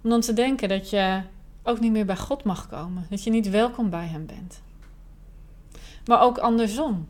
om 0.03 0.09
dan 0.09 0.21
te 0.21 0.33
denken 0.33 0.69
dat 0.69 0.89
je 0.89 1.21
ook 1.63 1.79
niet 1.79 1.91
meer 1.91 2.05
bij 2.05 2.17
God 2.17 2.43
mag 2.43 2.67
komen, 2.67 3.05
dat 3.09 3.23
je 3.23 3.29
niet 3.29 3.49
welkom 3.49 3.89
bij 3.89 4.07
Hem 4.07 4.25
bent. 4.25 4.61
Maar 6.05 6.21
ook 6.21 6.37
andersom. 6.37 7.07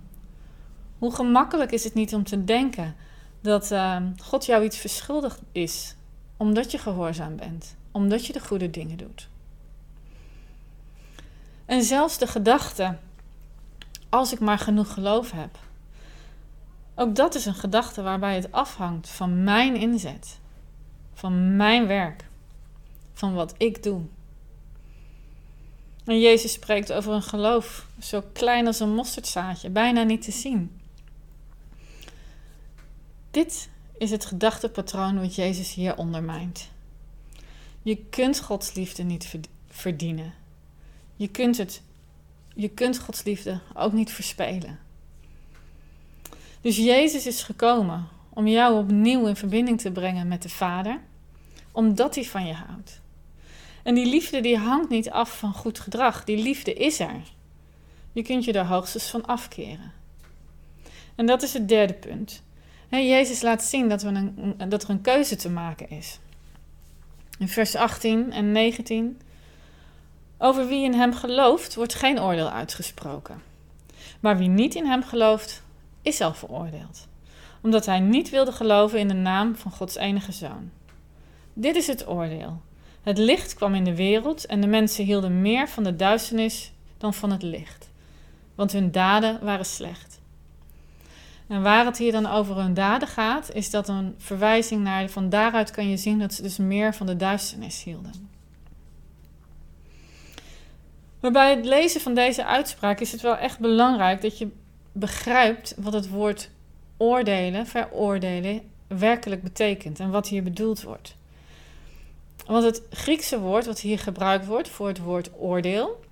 Hoe 0.97 1.15
gemakkelijk 1.15 1.71
is 1.71 1.83
het 1.83 1.93
niet 1.93 2.13
om 2.13 2.23
te 2.23 2.43
denken 2.43 2.95
dat 3.45 3.71
uh, 3.71 3.97
God 4.23 4.45
jou 4.45 4.63
iets 4.63 4.77
verschuldigd 4.77 5.41
is, 5.51 5.95
omdat 6.37 6.71
je 6.71 6.77
gehoorzaam 6.77 7.35
bent, 7.35 7.75
omdat 7.91 8.25
je 8.25 8.33
de 8.33 8.39
goede 8.39 8.69
dingen 8.69 8.97
doet. 8.97 9.29
En 11.65 11.83
zelfs 11.83 12.17
de 12.17 12.27
gedachte, 12.27 12.97
als 14.09 14.33
ik 14.33 14.39
maar 14.39 14.59
genoeg 14.59 14.93
geloof 14.93 15.31
heb. 15.31 15.57
Ook 16.95 17.15
dat 17.15 17.35
is 17.35 17.45
een 17.45 17.55
gedachte 17.55 18.01
waarbij 18.01 18.35
het 18.35 18.51
afhangt 18.51 19.09
van 19.09 19.43
mijn 19.43 19.75
inzet, 19.75 20.39
van 21.13 21.55
mijn 21.55 21.87
werk, 21.87 22.25
van 23.13 23.33
wat 23.33 23.53
ik 23.57 23.83
doe. 23.83 24.01
En 26.05 26.19
Jezus 26.19 26.51
spreekt 26.51 26.93
over 26.93 27.13
een 27.13 27.23
geloof 27.23 27.87
zo 27.99 28.23
klein 28.33 28.67
als 28.67 28.79
een 28.79 28.95
mosterdzaadje, 28.95 29.69
bijna 29.69 30.03
niet 30.03 30.21
te 30.21 30.31
zien. 30.31 30.79
Dit 33.35 33.69
is 33.97 34.11
het 34.11 34.25
gedachtepatroon 34.25 35.19
wat 35.19 35.35
Jezus 35.35 35.73
hier 35.73 35.97
ondermijnt. 35.97 36.69
Je 37.81 37.97
kunt 38.09 38.39
Gods 38.39 38.73
liefde 38.73 39.03
niet 39.03 39.37
verdienen. 39.67 40.33
Je 41.15 41.27
kunt 41.27 41.57
het, 41.57 41.81
je 42.53 42.69
kunt 42.69 42.99
Gods 42.99 43.23
liefde 43.23 43.59
ook 43.73 43.93
niet 43.93 44.11
verspelen. 44.11 44.79
Dus 46.61 46.77
Jezus 46.77 47.25
is 47.25 47.43
gekomen 47.43 48.07
om 48.29 48.47
jou 48.47 48.77
opnieuw 48.77 49.27
in 49.27 49.35
verbinding 49.35 49.81
te 49.81 49.91
brengen 49.91 50.27
met 50.27 50.41
de 50.41 50.49
Vader, 50.49 50.99
omdat 51.71 52.15
hij 52.15 52.25
van 52.25 52.45
je 52.45 52.53
houdt. 52.53 53.01
En 53.83 53.95
die 53.95 54.05
liefde 54.05 54.41
die 54.41 54.57
hangt 54.57 54.89
niet 54.89 55.09
af 55.09 55.37
van 55.37 55.53
goed 55.53 55.79
gedrag. 55.79 56.23
Die 56.23 56.37
liefde 56.37 56.73
is 56.73 56.99
er. 56.99 57.21
Je 58.11 58.21
kunt 58.21 58.45
je 58.45 58.53
er 58.53 58.65
hoogstens 58.65 59.09
van 59.09 59.25
afkeren. 59.25 59.91
En 61.15 61.25
dat 61.25 61.43
is 61.43 61.53
het 61.53 61.67
derde 61.67 61.93
punt. 61.93 62.43
Jezus 63.01 63.41
laat 63.41 63.63
zien 63.63 63.89
dat, 63.89 64.03
een, 64.03 64.55
dat 64.69 64.83
er 64.83 64.89
een 64.89 65.01
keuze 65.01 65.35
te 65.35 65.49
maken 65.49 65.89
is. 65.89 66.19
In 67.39 67.47
vers 67.47 67.75
18 67.75 68.31
en 68.31 68.51
19 68.51 69.19
over 70.37 70.67
wie 70.67 70.83
in 70.83 70.93
hem 70.93 71.13
gelooft, 71.13 71.75
wordt 71.75 71.93
geen 71.93 72.21
oordeel 72.21 72.49
uitgesproken. 72.49 73.41
Maar 74.19 74.37
wie 74.37 74.49
niet 74.49 74.75
in 74.75 74.85
hem 74.85 75.03
gelooft, 75.03 75.63
is 76.01 76.21
al 76.21 76.33
veroordeeld, 76.33 77.07
omdat 77.61 77.85
hij 77.85 77.99
niet 77.99 78.29
wilde 78.29 78.51
geloven 78.51 78.99
in 78.99 79.07
de 79.07 79.13
naam 79.13 79.55
van 79.55 79.71
Gods 79.71 79.95
enige 79.95 80.31
zoon. 80.31 80.71
Dit 81.53 81.75
is 81.75 81.87
het 81.87 82.07
oordeel. 82.07 82.61
Het 83.03 83.17
licht 83.17 83.53
kwam 83.53 83.75
in 83.75 83.83
de 83.83 83.95
wereld 83.95 84.45
en 84.45 84.61
de 84.61 84.67
mensen 84.67 85.05
hielden 85.05 85.41
meer 85.41 85.69
van 85.69 85.83
de 85.83 85.95
duisternis 85.95 86.71
dan 86.97 87.13
van 87.13 87.31
het 87.31 87.41
licht, 87.41 87.89
want 88.55 88.71
hun 88.71 88.91
daden 88.91 89.39
waren 89.43 89.65
slecht. 89.65 90.14
En 91.47 91.61
waar 91.61 91.85
het 91.85 91.97
hier 91.97 92.11
dan 92.11 92.25
over 92.25 92.55
hun 92.55 92.73
daden 92.73 93.07
gaat, 93.07 93.53
is 93.53 93.69
dat 93.69 93.87
een 93.87 94.15
verwijzing 94.17 94.83
naar 94.83 95.09
van 95.09 95.29
daaruit 95.29 95.71
kan 95.71 95.89
je 95.89 95.97
zien 95.97 96.19
dat 96.19 96.33
ze 96.33 96.41
dus 96.41 96.57
meer 96.57 96.93
van 96.93 97.05
de 97.05 97.15
duisternis 97.15 97.83
hielden. 97.83 98.29
Maar 101.19 101.31
bij 101.31 101.55
het 101.55 101.65
lezen 101.65 102.01
van 102.01 102.15
deze 102.15 102.45
uitspraak 102.45 102.99
is 102.99 103.11
het 103.11 103.21
wel 103.21 103.37
echt 103.37 103.59
belangrijk 103.59 104.21
dat 104.21 104.37
je 104.37 104.47
begrijpt 104.91 105.75
wat 105.77 105.93
het 105.93 106.09
woord 106.09 106.49
oordelen, 106.97 107.67
veroordelen, 107.67 108.61
werkelijk 108.87 109.43
betekent 109.43 109.99
en 109.99 110.09
wat 110.09 110.27
hier 110.27 110.43
bedoeld 110.43 110.81
wordt. 110.81 111.15
Want 112.45 112.63
het 112.63 112.81
Griekse 112.89 113.39
woord 113.39 113.65
wat 113.65 113.79
hier 113.79 113.99
gebruikt 113.99 114.45
wordt 114.45 114.69
voor 114.69 114.87
het 114.87 114.99
woord 114.99 115.29
oordeel 115.37 116.03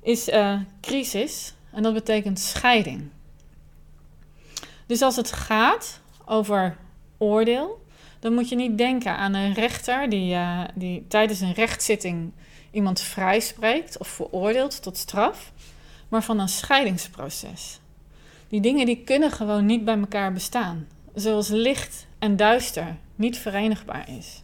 is 0.00 0.28
uh, 0.28 0.60
crisis 0.80 1.54
en 1.70 1.82
dat 1.82 1.94
betekent 1.94 2.38
scheiding. 2.38 3.08
Dus 4.92 5.02
als 5.02 5.16
het 5.16 5.32
gaat 5.32 6.00
over 6.24 6.76
oordeel, 7.18 7.84
dan 8.20 8.32
moet 8.34 8.48
je 8.48 8.56
niet 8.56 8.78
denken 8.78 9.16
aan 9.16 9.34
een 9.34 9.52
rechter 9.52 10.08
die, 10.08 10.34
uh, 10.34 10.60
die 10.74 11.06
tijdens 11.08 11.40
een 11.40 11.52
rechtszitting 11.52 12.32
iemand 12.70 13.00
vrijspreekt 13.00 13.98
of 13.98 14.08
veroordeelt 14.08 14.82
tot 14.82 14.96
straf, 14.96 15.52
maar 16.08 16.22
van 16.22 16.38
een 16.38 16.48
scheidingsproces. 16.48 17.80
Die 18.48 18.60
dingen 18.60 18.86
die 18.86 19.02
kunnen 19.04 19.30
gewoon 19.30 19.66
niet 19.66 19.84
bij 19.84 19.98
elkaar 19.98 20.32
bestaan, 20.32 20.86
zoals 21.14 21.48
licht 21.48 22.06
en 22.18 22.36
duister 22.36 22.96
niet 23.16 23.38
verenigbaar 23.38 24.08
is. 24.08 24.42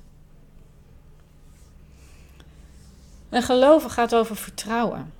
En 3.28 3.42
geloven 3.42 3.90
gaat 3.90 4.14
over 4.14 4.36
vertrouwen. 4.36 5.12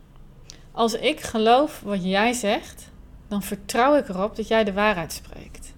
Als 0.73 0.95
ik 0.95 1.21
geloof 1.21 1.81
wat 1.81 2.05
jij 2.05 2.33
zegt, 2.33 2.88
dan 3.29 3.43
vertrouw 3.43 3.97
ik 3.97 4.09
erop 4.09 4.37
dat 4.37 4.49
jij 4.49 4.65
de 4.65 4.73
waarheid 4.73 5.13
spreekt. 5.13 5.73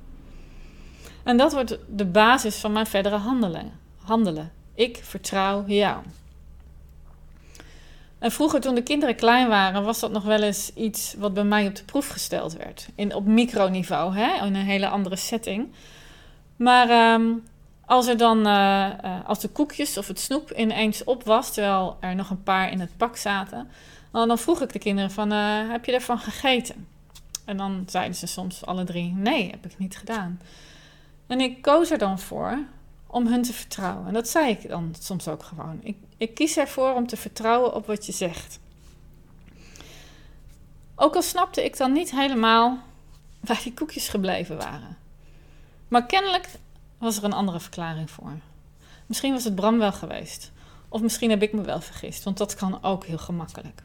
En 1.22 1.36
dat 1.36 1.52
wordt 1.52 1.78
de 1.88 2.06
basis 2.06 2.56
van 2.56 2.72
mijn 2.72 2.86
verdere 2.86 3.16
handelen. 3.16 3.72
handelen. 4.02 4.52
Ik 4.74 5.00
vertrouw 5.02 5.64
jou. 5.66 6.02
En 8.18 8.30
vroeger, 8.30 8.60
toen 8.60 8.74
de 8.74 8.82
kinderen 8.82 9.16
klein 9.16 9.48
waren, 9.48 9.84
was 9.84 10.00
dat 10.00 10.10
nog 10.10 10.24
wel 10.24 10.42
eens 10.42 10.72
iets 10.74 11.14
wat 11.18 11.34
bij 11.34 11.44
mij 11.44 11.66
op 11.66 11.76
de 11.76 11.84
proef 11.84 12.08
gesteld 12.08 12.56
werd. 12.56 12.88
In, 12.94 13.14
op 13.14 13.26
microniveau, 13.26 14.14
hè? 14.14 14.46
in 14.46 14.54
een 14.54 14.64
hele 14.64 14.88
andere 14.88 15.16
setting. 15.16 15.72
Maar 16.56 16.88
ehm, 16.88 17.32
als 17.86 18.06
er 18.06 18.16
dan, 18.16 18.46
uh, 18.46 18.88
als 19.26 19.40
de 19.40 19.48
koekjes 19.48 19.98
of 19.98 20.06
het 20.06 20.20
snoep 20.20 20.52
ineens 20.52 21.04
op 21.04 21.24
was, 21.24 21.52
terwijl 21.52 21.96
er 22.00 22.14
nog 22.14 22.30
een 22.30 22.42
paar 22.42 22.70
in 22.70 22.80
het 22.80 22.96
pak 22.96 23.16
zaten, 23.16 23.70
dan, 24.12 24.38
vroeg 24.38 24.60
ik 24.60 24.72
de 24.72 24.78
kinderen 24.78 25.10
van, 25.10 25.32
uh, 25.32 25.70
heb 25.70 25.84
je 25.84 25.92
ervan 25.92 26.18
gegeten? 26.18 26.86
En 27.50 27.56
dan 27.56 27.84
zeiden 27.86 28.16
ze 28.16 28.26
soms 28.26 28.66
alle 28.66 28.84
drie: 28.84 29.12
Nee, 29.12 29.50
heb 29.50 29.66
ik 29.66 29.78
niet 29.78 29.96
gedaan. 29.96 30.40
En 31.26 31.40
ik 31.40 31.62
koos 31.62 31.90
er 31.90 31.98
dan 31.98 32.18
voor 32.18 32.58
om 33.06 33.26
hun 33.26 33.42
te 33.42 33.52
vertrouwen. 33.52 34.06
En 34.06 34.12
dat 34.12 34.28
zei 34.28 34.50
ik 34.50 34.68
dan 34.68 34.94
soms 34.98 35.28
ook 35.28 35.42
gewoon. 35.42 35.78
Ik, 35.82 35.96
ik 36.16 36.34
kies 36.34 36.56
ervoor 36.56 36.94
om 36.94 37.06
te 37.06 37.16
vertrouwen 37.16 37.74
op 37.74 37.86
wat 37.86 38.06
je 38.06 38.12
zegt. 38.12 38.60
Ook 40.94 41.14
al 41.14 41.22
snapte 41.22 41.64
ik 41.64 41.76
dan 41.76 41.92
niet 41.92 42.10
helemaal 42.10 42.78
waar 43.40 43.60
die 43.62 43.74
koekjes 43.74 44.08
gebleven 44.08 44.56
waren. 44.56 44.96
Maar 45.88 46.06
kennelijk 46.06 46.48
was 46.98 47.16
er 47.16 47.24
een 47.24 47.32
andere 47.32 47.60
verklaring 47.60 48.10
voor. 48.10 48.32
Misschien 49.06 49.32
was 49.32 49.44
het 49.44 49.54
Bram 49.54 49.78
wel 49.78 49.92
geweest. 49.92 50.52
Of 50.88 51.00
misschien 51.00 51.30
heb 51.30 51.42
ik 51.42 51.52
me 51.52 51.62
wel 51.62 51.80
vergist, 51.80 52.24
want 52.24 52.38
dat 52.38 52.54
kan 52.54 52.82
ook 52.82 53.04
heel 53.04 53.18
gemakkelijk. 53.18 53.82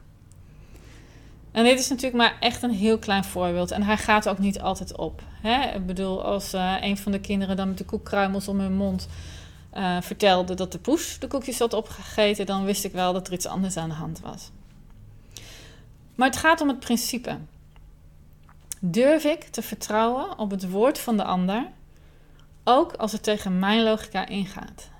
En 1.56 1.64
dit 1.64 1.78
is 1.78 1.88
natuurlijk 1.88 2.16
maar 2.16 2.36
echt 2.40 2.62
een 2.62 2.70
heel 2.70 2.98
klein 2.98 3.24
voorbeeld. 3.24 3.70
En 3.70 3.82
hij 3.82 3.96
gaat 3.96 4.28
ook 4.28 4.38
niet 4.38 4.60
altijd 4.60 4.96
op. 4.96 5.22
Hè? 5.40 5.74
Ik 5.74 5.86
bedoel, 5.86 6.24
als 6.24 6.54
uh, 6.54 6.76
een 6.80 6.96
van 6.96 7.12
de 7.12 7.20
kinderen 7.20 7.56
dan 7.56 7.68
met 7.68 7.78
de 7.78 7.84
koekkruimels 7.84 8.48
om 8.48 8.60
hun 8.60 8.76
mond 8.76 9.08
uh, 9.74 10.00
vertelde 10.00 10.54
dat 10.54 10.72
de 10.72 10.78
poes 10.78 11.18
de 11.18 11.26
koekjes 11.26 11.58
had 11.58 11.72
opgegeten, 11.72 12.46
dan 12.46 12.64
wist 12.64 12.84
ik 12.84 12.92
wel 12.92 13.12
dat 13.12 13.26
er 13.26 13.32
iets 13.32 13.46
anders 13.46 13.76
aan 13.76 13.88
de 13.88 13.94
hand 13.94 14.20
was. 14.20 14.50
Maar 16.14 16.28
het 16.28 16.36
gaat 16.36 16.60
om 16.60 16.68
het 16.68 16.80
principe. 16.80 17.38
Durf 18.80 19.24
ik 19.24 19.44
te 19.44 19.62
vertrouwen 19.62 20.38
op 20.38 20.50
het 20.50 20.70
woord 20.70 20.98
van 20.98 21.16
de 21.16 21.24
ander, 21.24 21.66
ook 22.64 22.92
als 22.92 23.12
het 23.12 23.22
tegen 23.22 23.58
mijn 23.58 23.82
logica 23.82 24.26
ingaat? 24.26 24.90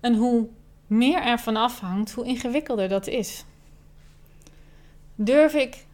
En 0.00 0.14
hoe 0.14 0.48
meer 0.86 1.22
er 1.22 1.38
van 1.38 1.56
afhangt, 1.56 2.12
hoe 2.12 2.24
ingewikkelder 2.24 2.88
dat 2.88 3.06
is. 3.06 3.44
Durf 5.24 5.54
ik 5.54 5.86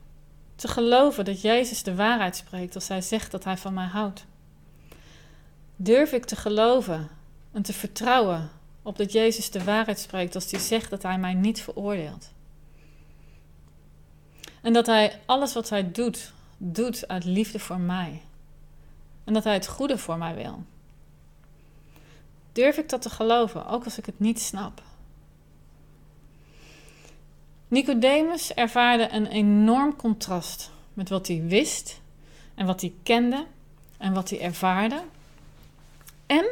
te 0.56 0.68
geloven 0.68 1.24
dat 1.24 1.40
Jezus 1.40 1.82
de 1.82 1.94
waarheid 1.94 2.36
spreekt 2.36 2.74
als 2.74 2.88
hij 2.88 3.00
zegt 3.00 3.30
dat 3.30 3.44
hij 3.44 3.56
van 3.56 3.74
mij 3.74 3.86
houdt? 3.86 4.24
Durf 5.76 6.12
ik 6.12 6.24
te 6.24 6.36
geloven 6.36 7.08
en 7.52 7.62
te 7.62 7.72
vertrouwen 7.72 8.50
op 8.82 8.96
dat 8.96 9.12
Jezus 9.12 9.50
de 9.50 9.64
waarheid 9.64 9.98
spreekt 9.98 10.34
als 10.34 10.50
hij 10.50 10.60
zegt 10.60 10.90
dat 10.90 11.02
hij 11.02 11.18
mij 11.18 11.34
niet 11.34 11.60
veroordeelt? 11.60 12.30
En 14.60 14.72
dat 14.72 14.86
hij 14.86 15.20
alles 15.26 15.54
wat 15.54 15.68
hij 15.68 15.92
doet, 15.92 16.32
doet 16.56 17.08
uit 17.08 17.24
liefde 17.24 17.58
voor 17.58 17.80
mij. 17.80 18.22
En 19.24 19.32
dat 19.32 19.44
hij 19.44 19.54
het 19.54 19.66
goede 19.66 19.98
voor 19.98 20.18
mij 20.18 20.34
wil. 20.34 20.62
Durf 22.52 22.76
ik 22.76 22.88
dat 22.88 23.02
te 23.02 23.10
geloven, 23.10 23.66
ook 23.66 23.84
als 23.84 23.98
ik 23.98 24.06
het 24.06 24.20
niet 24.20 24.40
snap? 24.40 24.82
Nicodemus 27.68 28.54
ervaarde 28.54 29.08
een 29.10 29.26
enorm 29.26 29.96
contrast 29.96 30.70
met 30.94 31.08
wat 31.08 31.26
hij 31.26 31.42
wist 31.46 32.00
en 32.54 32.66
wat 32.66 32.80
hij 32.80 32.92
kende 33.02 33.46
en 33.98 34.12
wat 34.12 34.30
hij 34.30 34.40
ervaarde 34.40 35.02
en 36.26 36.46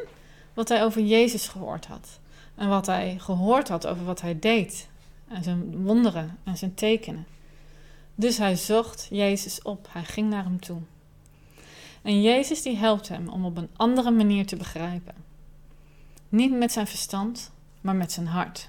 wat 0.55 0.69
hij 0.69 0.85
over 0.85 1.03
Jezus 1.03 1.49
gehoord 1.49 1.87
had 1.87 2.19
en 2.55 2.69
wat 2.69 2.87
hij 2.87 3.19
gehoord 3.19 3.69
had 3.69 3.87
over 3.87 4.05
wat 4.05 4.21
hij 4.21 4.39
deed 4.39 4.89
en 5.29 5.43
zijn 5.43 5.83
wonderen 5.85 6.39
en 6.45 6.57
zijn 6.57 6.75
tekenen. 6.75 7.27
Dus 8.15 8.39
hij 8.39 8.57
zocht 8.57 9.07
Jezus 9.11 9.63
op, 9.63 9.89
hij 9.91 10.05
ging 10.05 10.31
naar 10.31 10.45
hem 10.45 10.61
toe. 10.61 10.81
En 12.03 12.23
Jezus 12.23 12.63
die 12.63 12.77
helpt 12.77 13.09
hem 13.09 13.29
om 13.29 13.45
op 13.45 13.57
een 13.57 13.69
andere 13.77 14.11
manier 14.11 14.47
te 14.47 14.57
begrijpen. 14.57 15.15
Niet 16.29 16.53
met 16.53 16.73
zijn 16.73 16.87
verstand, 16.87 17.51
maar 17.81 17.95
met 17.95 18.13
zijn 18.13 18.27
hart. 18.27 18.69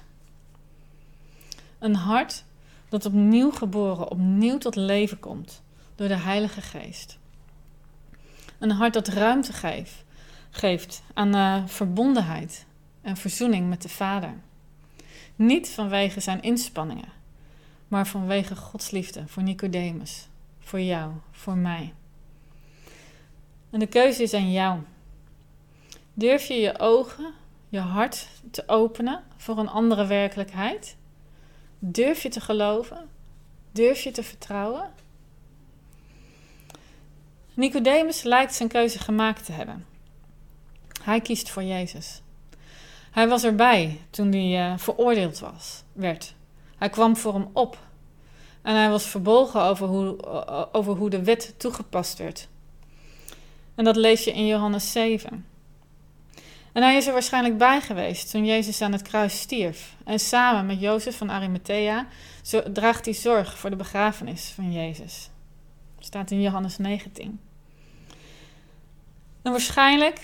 Een 1.78 1.94
hart 1.94 2.44
dat 2.88 3.06
opnieuw 3.06 3.50
geboren, 3.50 4.10
opnieuw 4.10 4.58
tot 4.58 4.76
leven 4.76 5.20
komt 5.20 5.62
door 5.94 6.08
de 6.08 6.16
Heilige 6.16 6.60
Geest. 6.60 7.18
Een 8.58 8.70
hart 8.70 8.94
dat 8.94 9.08
ruimte 9.08 9.52
geeft, 9.52 10.04
geeft 10.50 11.02
aan 11.14 11.36
uh, 11.36 11.66
verbondenheid 11.66 12.66
en 13.00 13.16
verzoening 13.16 13.68
met 13.68 13.82
de 13.82 13.88
Vader. 13.88 14.34
Niet 15.36 15.70
vanwege 15.70 16.20
zijn 16.20 16.42
inspanningen, 16.42 17.12
maar 17.88 18.06
vanwege 18.06 18.56
Gods 18.56 18.90
liefde 18.90 19.22
voor 19.26 19.42
Nicodemus, 19.42 20.28
voor 20.58 20.80
jou, 20.80 21.12
voor 21.30 21.56
mij. 21.56 21.94
En 23.70 23.78
de 23.78 23.86
keuze 23.86 24.22
is 24.22 24.34
aan 24.34 24.52
jou. 24.52 24.80
Durf 26.14 26.48
je 26.48 26.54
je 26.54 26.78
ogen, 26.78 27.32
je 27.68 27.80
hart 27.80 28.28
te 28.50 28.62
openen 28.66 29.22
voor 29.36 29.58
een 29.58 29.68
andere 29.68 30.06
werkelijkheid? 30.06 30.96
Durf 31.78 32.22
je 32.22 32.28
te 32.28 32.40
geloven? 32.40 33.08
Durf 33.72 34.02
je 34.02 34.10
te 34.10 34.22
vertrouwen? 34.22 34.90
Nicodemus 37.54 38.22
lijkt 38.22 38.54
zijn 38.54 38.68
keuze 38.68 38.98
gemaakt 38.98 39.44
te 39.44 39.52
hebben. 39.52 39.86
Hij 41.02 41.20
kiest 41.20 41.50
voor 41.50 41.62
Jezus. 41.62 42.22
Hij 43.10 43.28
was 43.28 43.44
erbij 43.44 44.00
toen 44.10 44.32
hij 44.32 44.70
uh, 44.70 44.78
veroordeeld 44.78 45.38
was, 45.38 45.82
werd. 45.92 46.34
Hij 46.76 46.90
kwam 46.90 47.16
voor 47.16 47.34
hem 47.34 47.48
op. 47.52 47.78
En 48.62 48.74
hij 48.74 48.90
was 48.90 49.04
verbolgen 49.04 49.62
over 49.62 49.86
hoe, 49.86 50.22
over 50.72 50.94
hoe 50.94 51.10
de 51.10 51.22
wet 51.22 51.54
toegepast 51.56 52.18
werd. 52.18 52.48
En 53.74 53.84
dat 53.84 53.96
lees 53.96 54.24
je 54.24 54.32
in 54.32 54.46
Johannes 54.46 54.92
7. 54.92 55.46
En 56.78 56.84
hij 56.84 56.96
is 56.96 57.06
er 57.06 57.12
waarschijnlijk 57.12 57.58
bij 57.58 57.80
geweest 57.80 58.30
toen 58.30 58.44
Jezus 58.44 58.82
aan 58.82 58.92
het 58.92 59.02
kruis 59.02 59.40
stierf. 59.40 59.96
En 60.04 60.18
samen 60.18 60.66
met 60.66 60.80
Jozef 60.80 61.16
van 61.16 61.30
Arimathea 61.30 62.06
draagt 62.72 63.04
hij 63.04 63.14
zorg 63.14 63.58
voor 63.58 63.70
de 63.70 63.76
begrafenis 63.76 64.52
van 64.54 64.72
Jezus. 64.72 65.30
Staat 65.98 66.30
in 66.30 66.40
Johannes 66.40 66.76
19. 66.76 67.40
En 69.42 69.50
waarschijnlijk 69.50 70.20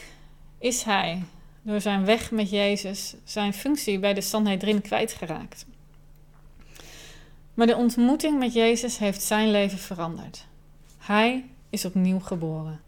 is 0.59 0.83
hij 0.83 1.23
door 1.63 1.81
zijn 1.81 2.05
weg 2.05 2.31
met 2.31 2.51
Jezus 2.51 3.15
zijn 3.25 3.55
functie 3.55 3.99
bij 3.99 4.15
de 4.15 4.21
Sanhedrin 4.21 4.81
kwijtgeraakt. 4.81 5.67
Maar 7.55 7.67
de 7.67 7.77
ontmoeting 7.77 8.39
met 8.39 8.53
Jezus 8.53 8.99
heeft 8.99 9.23
zijn 9.23 9.51
leven 9.51 9.79
veranderd. 9.79 10.47
Hij 10.99 11.45
is 11.71 11.85
opnieuw 11.85 12.21
geboren. 12.21 12.85